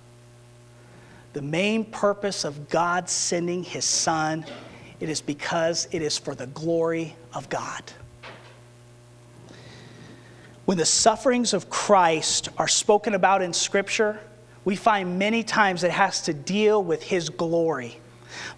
the 1.34 1.42
main 1.42 1.84
purpose 1.84 2.46
of 2.46 2.70
God 2.70 3.10
sending 3.10 3.62
his 3.62 3.84
son, 3.84 4.46
it 5.00 5.08
is 5.08 5.20
because 5.20 5.88
it 5.90 6.02
is 6.02 6.16
for 6.18 6.34
the 6.34 6.46
glory 6.46 7.16
of 7.34 7.48
God. 7.48 7.82
When 10.66 10.78
the 10.78 10.84
sufferings 10.84 11.52
of 11.52 11.68
Christ 11.68 12.48
are 12.58 12.68
spoken 12.68 13.14
about 13.14 13.42
in 13.42 13.52
Scripture, 13.52 14.20
we 14.64 14.76
find 14.76 15.18
many 15.18 15.42
times 15.42 15.84
it 15.84 15.90
has 15.90 16.22
to 16.22 16.34
deal 16.34 16.82
with 16.82 17.02
his 17.02 17.28
glory. 17.28 17.99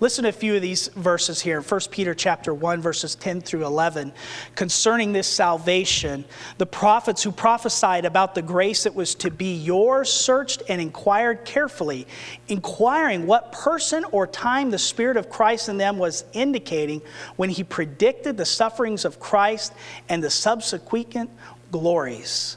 Listen 0.01 0.25
to 0.25 0.29
a 0.29 0.33
few 0.33 0.57
of 0.57 0.63
these 0.63 0.89
verses 0.89 1.41
here. 1.41 1.61
1 1.61 1.81
Peter 1.91 2.15
chapter 2.15 2.53
1 2.53 2.81
verses 2.81 3.15
10 3.15 3.41
through 3.41 3.65
11 3.65 4.13
concerning 4.55 5.13
this 5.13 5.27
salvation. 5.27 6.25
The 6.59 6.67
prophets 6.67 7.23
who 7.23 7.33
prophesied 7.33 8.05
about 8.05 8.35
the 8.35 8.43
grace 8.43 8.85
that 8.85 8.95
was 8.95 9.15
to 9.17 9.31
be 9.31 9.55
yours 9.55 10.13
searched 10.13 10.63
and 10.69 10.81
inquired 10.81 11.45
carefully, 11.45 12.07
inquiring 12.49 13.27
what 13.27 13.53
person 13.53 14.05
or 14.13 14.27
time 14.27 14.71
the 14.71 14.79
spirit 14.79 15.17
of 15.17 15.31
Christ 15.31 15.69
in 15.69 15.77
them 15.77 15.99
was 15.99 16.25
indicating 16.33 17.03
when 17.37 17.51
he 17.51 17.65
predicted 17.65 18.37
the 18.37 18.47
sufferings 18.47 19.05
of 19.05 19.21
Christ 19.21 19.73
and 20.09 20.23
the 20.23 20.31
subsequent 20.31 21.31
glories. 21.71 22.57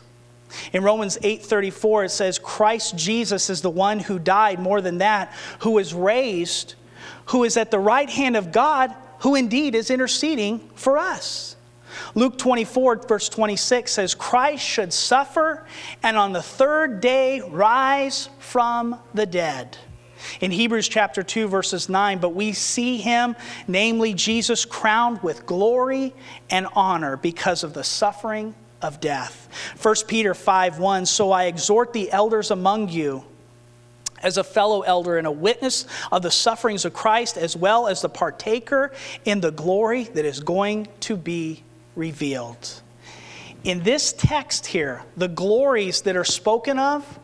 In 0.73 0.83
Romans 0.83 1.17
8:34 1.21 2.05
it 2.05 2.09
says 2.09 2.39
Christ 2.39 2.95
Jesus 2.95 3.49
is 3.49 3.61
the 3.61 3.69
one 3.69 3.99
who 3.99 4.19
died 4.19 4.59
more 4.59 4.81
than 4.81 4.99
that 4.99 5.33
who 5.59 5.71
was 5.71 5.93
raised 5.93 6.75
who 7.27 7.43
is 7.43 7.57
at 7.57 7.71
the 7.71 7.79
right 7.79 8.09
hand 8.09 8.35
of 8.35 8.51
God, 8.51 8.93
who 9.19 9.35
indeed 9.35 9.75
is 9.75 9.89
interceding 9.89 10.59
for 10.75 10.97
us. 10.97 11.55
Luke 12.13 12.37
24, 12.37 13.07
verse 13.07 13.29
26 13.29 13.91
says, 13.91 14.15
Christ 14.15 14.63
should 14.63 14.93
suffer 14.93 15.65
and 16.03 16.17
on 16.17 16.33
the 16.33 16.41
third 16.41 17.01
day 17.01 17.41
rise 17.41 18.29
from 18.39 18.99
the 19.13 19.25
dead. 19.25 19.77
In 20.41 20.51
Hebrews 20.51 20.87
chapter 20.87 21.23
2, 21.23 21.47
verses 21.47 21.87
9, 21.87 22.19
but 22.19 22.29
we 22.29 22.53
see 22.53 22.97
him, 22.97 23.35
namely 23.67 24.13
Jesus, 24.13 24.65
crowned 24.65 25.21
with 25.21 25.45
glory 25.45 26.13
and 26.49 26.67
honor 26.73 27.17
because 27.17 27.63
of 27.63 27.73
the 27.73 27.83
suffering 27.83 28.55
of 28.81 28.99
death. 28.99 29.49
1 29.81 29.95
Peter 30.07 30.33
5 30.33 30.79
1, 30.79 31.05
so 31.05 31.31
I 31.31 31.45
exhort 31.45 31.93
the 31.93 32.11
elders 32.11 32.51
among 32.51 32.89
you 32.89 33.23
as 34.25 34.37
a 34.37 34.43
fellow 34.43 34.81
elder 34.81 35.17
and 35.17 35.27
a 35.27 35.31
witness 35.31 35.85
of 36.11 36.23
the 36.23 36.31
sufferings 36.31 36.83
of 36.83 36.93
Christ, 36.93 37.37
as 37.37 37.55
well 37.55 37.87
as 37.87 38.01
the 38.01 38.09
partaker 38.09 38.91
in 39.23 39.39
the 39.39 39.51
glory 39.51 40.03
that 40.03 40.25
is 40.25 40.39
going 40.39 40.87
to 41.01 41.15
be 41.15 41.63
revealed. 41.95 42.81
In 43.63 43.83
this 43.83 44.13
text 44.13 44.65
here, 44.65 45.03
the 45.15 45.27
glories 45.27 46.01
that 46.01 46.15
are 46.15 46.23
spoken 46.23 46.79
of 46.79 47.19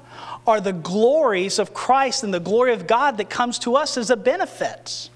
are 0.46 0.62
the 0.62 0.74
glories 0.74 1.58
of 1.58 1.74
Christ 1.74 2.24
and 2.24 2.34
the 2.34 2.40
glory 2.40 2.74
of 2.74 2.86
God 2.86 3.18
that 3.18 3.30
comes 3.30 3.58
to 3.60 3.76
us 3.76 3.98
as 3.98 4.12
a 4.12 4.18
benefit. 4.18 5.10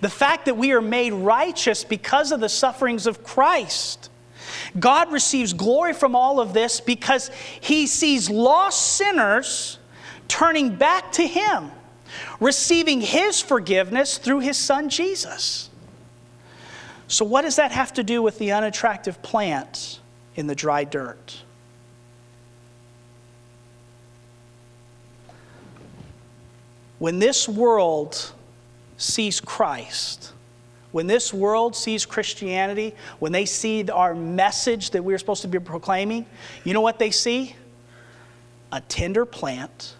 The 0.00 0.10
fact 0.10 0.46
that 0.46 0.56
we 0.56 0.72
are 0.72 0.82
made 0.82 1.12
righteous 1.12 1.84
because 1.84 2.32
of 2.32 2.40
the 2.40 2.48
sufferings 2.48 3.06
of 3.06 3.22
Christ. 3.22 4.10
God 4.78 5.12
receives 5.12 5.52
glory 5.52 5.92
from 5.92 6.16
all 6.16 6.40
of 6.40 6.54
this 6.54 6.80
because 6.80 7.30
he 7.60 7.86
sees 7.86 8.30
lost 8.30 8.96
sinners 8.96 9.78
turning 10.28 10.76
back 10.76 11.12
to 11.12 11.26
Him, 11.26 11.70
receiving 12.40 13.00
His 13.00 13.40
forgiveness 13.40 14.18
through 14.18 14.40
His 14.40 14.56
Son 14.56 14.88
Jesus. 14.88 15.70
So, 17.08 17.24
what 17.24 17.42
does 17.42 17.56
that 17.56 17.72
have 17.72 17.92
to 17.94 18.02
do 18.02 18.22
with 18.22 18.38
the 18.38 18.52
unattractive 18.52 19.20
plant 19.22 20.00
in 20.34 20.46
the 20.46 20.54
dry 20.54 20.84
dirt? 20.84 21.42
When 26.98 27.18
this 27.18 27.48
world 27.48 28.32
sees 28.96 29.40
Christ, 29.40 30.32
when 30.92 31.06
this 31.06 31.34
world 31.34 31.74
sees 31.74 32.06
Christianity, 32.06 32.94
when 33.18 33.32
they 33.32 33.44
see 33.44 33.88
our 33.90 34.14
message 34.14 34.90
that 34.90 35.02
we're 35.02 35.18
supposed 35.18 35.42
to 35.42 35.48
be 35.48 35.58
proclaiming, 35.58 36.26
you 36.64 36.74
know 36.74 36.80
what 36.80 36.98
they 36.98 37.10
see? 37.10 37.56
A 38.70 38.80
tender 38.80 39.26
plant 39.26 39.96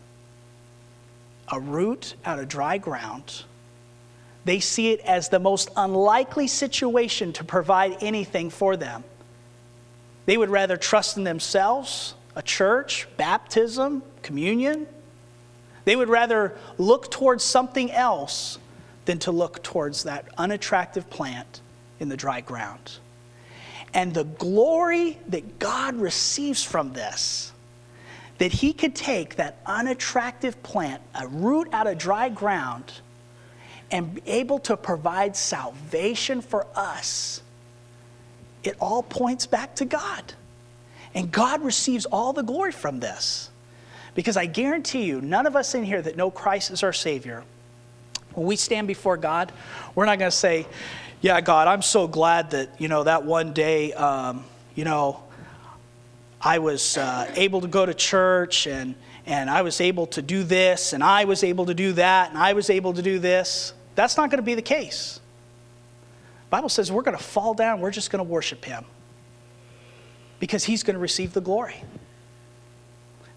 a 1.52 1.60
root 1.60 2.14
out 2.24 2.38
of 2.38 2.48
dry 2.48 2.78
ground. 2.78 3.44
They 4.44 4.58
see 4.58 4.90
it 4.90 5.00
as 5.00 5.28
the 5.28 5.38
most 5.38 5.68
unlikely 5.76 6.48
situation 6.48 7.32
to 7.34 7.44
provide 7.44 8.02
anything 8.02 8.50
for 8.50 8.76
them. 8.76 9.04
They 10.26 10.36
would 10.36 10.48
rather 10.48 10.76
trust 10.76 11.16
in 11.16 11.24
themselves, 11.24 12.14
a 12.34 12.42
church, 12.42 13.06
baptism, 13.16 14.02
communion. 14.22 14.86
They 15.84 15.94
would 15.94 16.08
rather 16.08 16.56
look 16.78 17.10
towards 17.10 17.44
something 17.44 17.90
else 17.90 18.58
than 19.04 19.18
to 19.20 19.32
look 19.32 19.62
towards 19.62 20.04
that 20.04 20.28
unattractive 20.38 21.10
plant 21.10 21.60
in 22.00 22.08
the 22.08 22.16
dry 22.16 22.40
ground. 22.40 22.98
And 23.94 24.14
the 24.14 24.24
glory 24.24 25.18
that 25.28 25.58
God 25.58 25.96
receives 25.96 26.64
from 26.64 26.94
this 26.94 27.52
that 28.42 28.50
he 28.50 28.72
could 28.72 28.96
take 28.96 29.36
that 29.36 29.56
unattractive 29.66 30.60
plant, 30.64 31.00
a 31.14 31.28
root 31.28 31.68
out 31.72 31.86
of 31.86 31.96
dry 31.96 32.28
ground, 32.28 32.92
and 33.88 34.16
be 34.16 34.22
able 34.26 34.58
to 34.58 34.76
provide 34.76 35.36
salvation 35.36 36.40
for 36.40 36.66
us, 36.74 37.40
it 38.64 38.74
all 38.80 39.04
points 39.04 39.46
back 39.46 39.76
to 39.76 39.84
God. 39.84 40.32
And 41.14 41.30
God 41.30 41.62
receives 41.62 42.04
all 42.06 42.32
the 42.32 42.42
glory 42.42 42.72
from 42.72 42.98
this. 42.98 43.48
Because 44.16 44.36
I 44.36 44.46
guarantee 44.46 45.04
you, 45.04 45.20
none 45.20 45.46
of 45.46 45.54
us 45.54 45.76
in 45.76 45.84
here 45.84 46.02
that 46.02 46.16
know 46.16 46.32
Christ 46.32 46.72
as 46.72 46.82
our 46.82 46.92
Savior, 46.92 47.44
when 48.34 48.48
we 48.48 48.56
stand 48.56 48.88
before 48.88 49.16
God, 49.16 49.52
we're 49.94 50.06
not 50.06 50.18
going 50.18 50.32
to 50.32 50.36
say, 50.36 50.66
Yeah, 51.20 51.40
God, 51.40 51.68
I'm 51.68 51.82
so 51.82 52.08
glad 52.08 52.50
that, 52.50 52.80
you 52.80 52.88
know, 52.88 53.04
that 53.04 53.24
one 53.24 53.52
day, 53.52 53.92
um, 53.92 54.44
you 54.74 54.82
know, 54.84 55.22
I 56.42 56.58
was 56.58 56.98
uh, 56.98 57.32
able 57.36 57.60
to 57.60 57.68
go 57.68 57.86
to 57.86 57.94
church 57.94 58.66
and, 58.66 58.96
and 59.26 59.48
I 59.48 59.62
was 59.62 59.80
able 59.80 60.08
to 60.08 60.22
do 60.22 60.42
this 60.42 60.92
and 60.92 61.02
I 61.02 61.24
was 61.24 61.44
able 61.44 61.66
to 61.66 61.74
do 61.74 61.92
that 61.92 62.30
and 62.30 62.38
I 62.38 62.54
was 62.54 62.68
able 62.68 62.92
to 62.94 63.02
do 63.02 63.20
this. 63.20 63.72
That's 63.94 64.16
not 64.16 64.30
going 64.30 64.38
to 64.38 64.44
be 64.44 64.56
the 64.56 64.62
case. 64.62 65.20
The 66.46 66.50
Bible 66.50 66.68
says 66.68 66.90
we're 66.90 67.02
going 67.02 67.16
to 67.16 67.22
fall 67.22 67.54
down, 67.54 67.80
we're 67.80 67.92
just 67.92 68.10
going 68.10 68.24
to 68.24 68.28
worship 68.28 68.64
him 68.64 68.84
because 70.40 70.64
he's 70.64 70.82
going 70.82 70.94
to 70.94 71.00
receive 71.00 71.32
the 71.32 71.40
glory. 71.40 71.76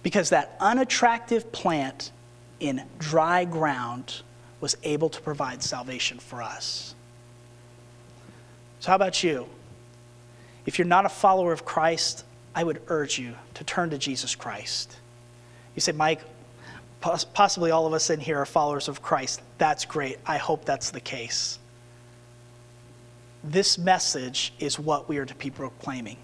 Because 0.01 0.31
that 0.31 0.55
unattractive 0.59 1.51
plant 1.51 2.11
in 2.59 2.83
dry 2.97 3.45
ground 3.45 4.21
was 4.61 4.75
able 4.81 5.09
to 5.09 5.21
provide 5.21 5.61
salvation 5.61 6.17
for 6.17 6.41
us. 6.41 6.95
So, 8.79 8.89
how 8.89 8.95
about 8.95 9.23
you? 9.23 9.47
If 10.65 10.79
you're 10.79 10.87
not 10.87 11.05
a 11.05 11.09
follower 11.09 11.51
of 11.51 11.65
Christ, 11.65 12.23
I 12.55 12.63
would 12.63 12.81
urge 12.87 13.19
you 13.19 13.35
to 13.55 13.63
turn 13.65 13.89
to 13.89 13.97
Jesus 13.97 14.33
Christ. 14.33 14.95
You 15.75 15.81
say, 15.81 15.91
Mike, 15.91 16.21
possibly 17.01 17.69
all 17.69 17.85
of 17.85 17.93
us 17.93 18.09
in 18.09 18.21
here 18.21 18.39
are 18.39 18.45
followers 18.45 18.87
of 18.87 19.01
Christ. 19.01 19.41
That's 19.57 19.83
great. 19.83 20.17
I 20.25 20.37
hope 20.37 20.63
that's 20.63 20.89
the 20.89 21.01
case. 21.01 21.59
This 23.43 23.77
message 23.77 24.53
is 24.57 24.79
what 24.79 25.09
we 25.09 25.17
are 25.17 25.25
to 25.25 25.35
be 25.35 25.49
proclaiming. 25.49 26.17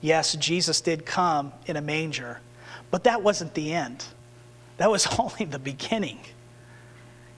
Yes, 0.00 0.34
Jesus 0.34 0.80
did 0.80 1.04
come 1.04 1.52
in 1.66 1.76
a 1.76 1.82
manger, 1.82 2.40
but 2.90 3.04
that 3.04 3.22
wasn't 3.22 3.52
the 3.52 3.72
end. 3.74 4.02
That 4.78 4.90
was 4.90 5.06
only 5.18 5.44
the 5.44 5.58
beginning. 5.58 6.20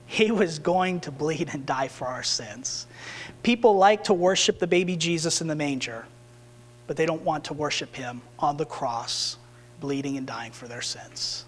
He 0.07 0.31
was 0.31 0.61
going 0.61 1.01
to 1.01 1.11
bleed 1.11 1.51
and 1.53 1.67
die 1.67 1.89
for 1.89 2.07
our 2.07 2.23
sins. 2.23 2.87
People 3.43 3.77
like 3.77 4.05
to 4.05 4.15
worship 4.15 4.61
the 4.61 4.67
baby 4.69 4.97
Jesus 4.97 5.41
in 5.41 5.49
the 5.49 5.57
manger 5.57 6.07
but 6.87 6.97
they 6.97 7.07
don't 7.07 7.23
want 7.23 7.45
to 7.45 7.55
worship 7.55 7.95
him 7.95 8.23
on 8.39 8.57
the 8.57 8.65
cross, 8.65 9.39
bleeding 9.81 10.17
and 10.17 10.27
dying 10.27 10.53
for 10.53 10.69
their 10.69 10.83
sins. 10.83 11.45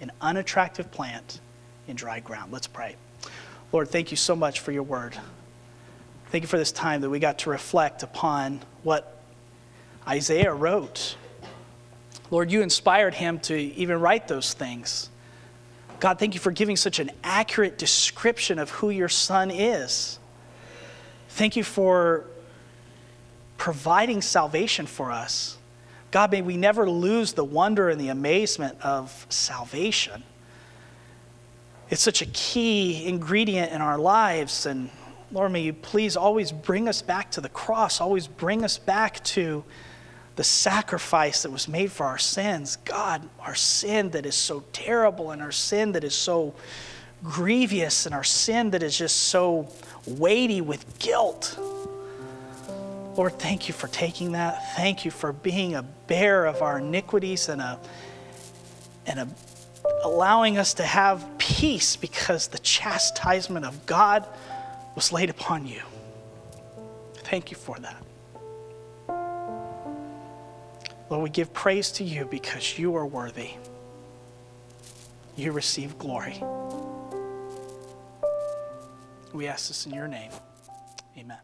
An 0.00 0.12
unattractive 0.20 0.90
plant 0.90 1.40
in 1.88 1.96
dry 1.96 2.20
ground. 2.20 2.52
Let's 2.52 2.66
pray. 2.66 2.96
Lord, 3.72 3.88
thank 3.88 4.10
you 4.10 4.16
so 4.16 4.36
much 4.36 4.60
for 4.60 4.72
your 4.72 4.82
word. 4.82 5.16
Thank 6.30 6.42
you 6.42 6.48
for 6.48 6.58
this 6.58 6.72
time 6.72 7.00
that 7.00 7.10
we 7.10 7.18
got 7.18 7.38
to 7.40 7.50
reflect 7.50 8.02
upon 8.02 8.60
what 8.82 9.18
Isaiah 10.06 10.52
wrote. 10.52 11.16
Lord, 12.30 12.50
you 12.50 12.62
inspired 12.62 13.14
him 13.14 13.38
to 13.40 13.56
even 13.56 14.00
write 14.00 14.28
those 14.28 14.52
things. 14.52 15.10
God, 16.00 16.18
thank 16.18 16.34
you 16.34 16.40
for 16.40 16.50
giving 16.50 16.76
such 16.76 16.98
an 16.98 17.10
accurate 17.22 17.78
description 17.78 18.58
of 18.58 18.70
who 18.70 18.90
your 18.90 19.08
son 19.08 19.50
is. 19.50 20.18
Thank 21.30 21.56
you 21.56 21.64
for 21.64 22.26
providing 23.56 24.22
salvation 24.22 24.86
for 24.86 25.10
us. 25.10 25.58
God, 26.10 26.30
may 26.30 26.42
we 26.42 26.56
never 26.56 26.88
lose 26.88 27.32
the 27.32 27.44
wonder 27.44 27.88
and 27.88 28.00
the 28.00 28.08
amazement 28.08 28.78
of 28.82 29.26
salvation. 29.28 30.22
It's 31.90 32.02
such 32.02 32.22
a 32.22 32.26
key 32.26 33.06
ingredient 33.06 33.72
in 33.72 33.80
our 33.80 33.98
lives. 33.98 34.66
And 34.66 34.90
Lord, 35.32 35.52
may 35.52 35.62
you 35.62 35.72
please 35.72 36.16
always 36.16 36.52
bring 36.52 36.88
us 36.88 37.02
back 37.02 37.30
to 37.32 37.40
the 37.40 37.48
cross, 37.48 38.00
always 38.00 38.26
bring 38.26 38.64
us 38.64 38.78
back 38.78 39.22
to 39.24 39.64
the 40.36 40.44
sacrifice 40.44 41.42
that 41.42 41.50
was 41.50 41.68
made 41.68 41.92
for 41.92 42.06
our 42.06 42.18
sins. 42.18 42.76
God, 42.84 43.28
our 43.40 43.54
sin 43.54 44.10
that 44.10 44.26
is 44.26 44.34
so 44.34 44.64
terrible 44.72 45.30
and 45.30 45.42
our 45.42 45.52
sin 45.52 45.92
that 45.92 46.04
is 46.04 46.14
so 46.14 46.54
grievous 47.22 48.06
and 48.06 48.14
our 48.14 48.24
sin 48.24 48.70
that 48.70 48.82
is 48.82 48.96
just 48.96 49.16
so 49.16 49.68
weighty 50.06 50.60
with 50.60 50.98
guilt. 50.98 51.58
Lord, 53.16 53.38
thank 53.38 53.68
you 53.68 53.74
for 53.74 53.86
taking 53.88 54.32
that. 54.32 54.74
Thank 54.76 55.04
you 55.04 55.10
for 55.10 55.32
being 55.32 55.74
a 55.74 55.82
bearer 55.82 56.46
of 56.46 56.62
our 56.62 56.78
iniquities 56.78 57.48
and 57.48 57.60
a 57.60 57.78
and 59.06 59.20
a, 59.20 59.28
allowing 60.02 60.58
us 60.58 60.74
to 60.74 60.82
have 60.82 61.26
peace 61.38 61.94
because 61.94 62.48
the 62.48 62.58
chastisement 62.58 63.64
of 63.66 63.86
God 63.86 64.26
was 64.94 65.12
laid 65.12 65.30
upon 65.30 65.66
you. 65.66 65.82
Thank 67.14 67.50
you 67.50 67.56
for 67.56 67.78
that. 67.78 68.02
Lord, 71.10 71.22
we 71.22 71.30
give 71.30 71.52
praise 71.52 71.92
to 71.92 72.04
you 72.04 72.24
because 72.24 72.78
you 72.78 72.96
are 72.96 73.06
worthy. 73.06 73.50
You 75.36 75.52
receive 75.52 75.98
glory. 75.98 76.42
We 79.32 79.48
ask 79.48 79.68
this 79.68 79.84
in 79.86 79.92
your 79.92 80.08
name. 80.08 80.30
Amen. 81.18 81.38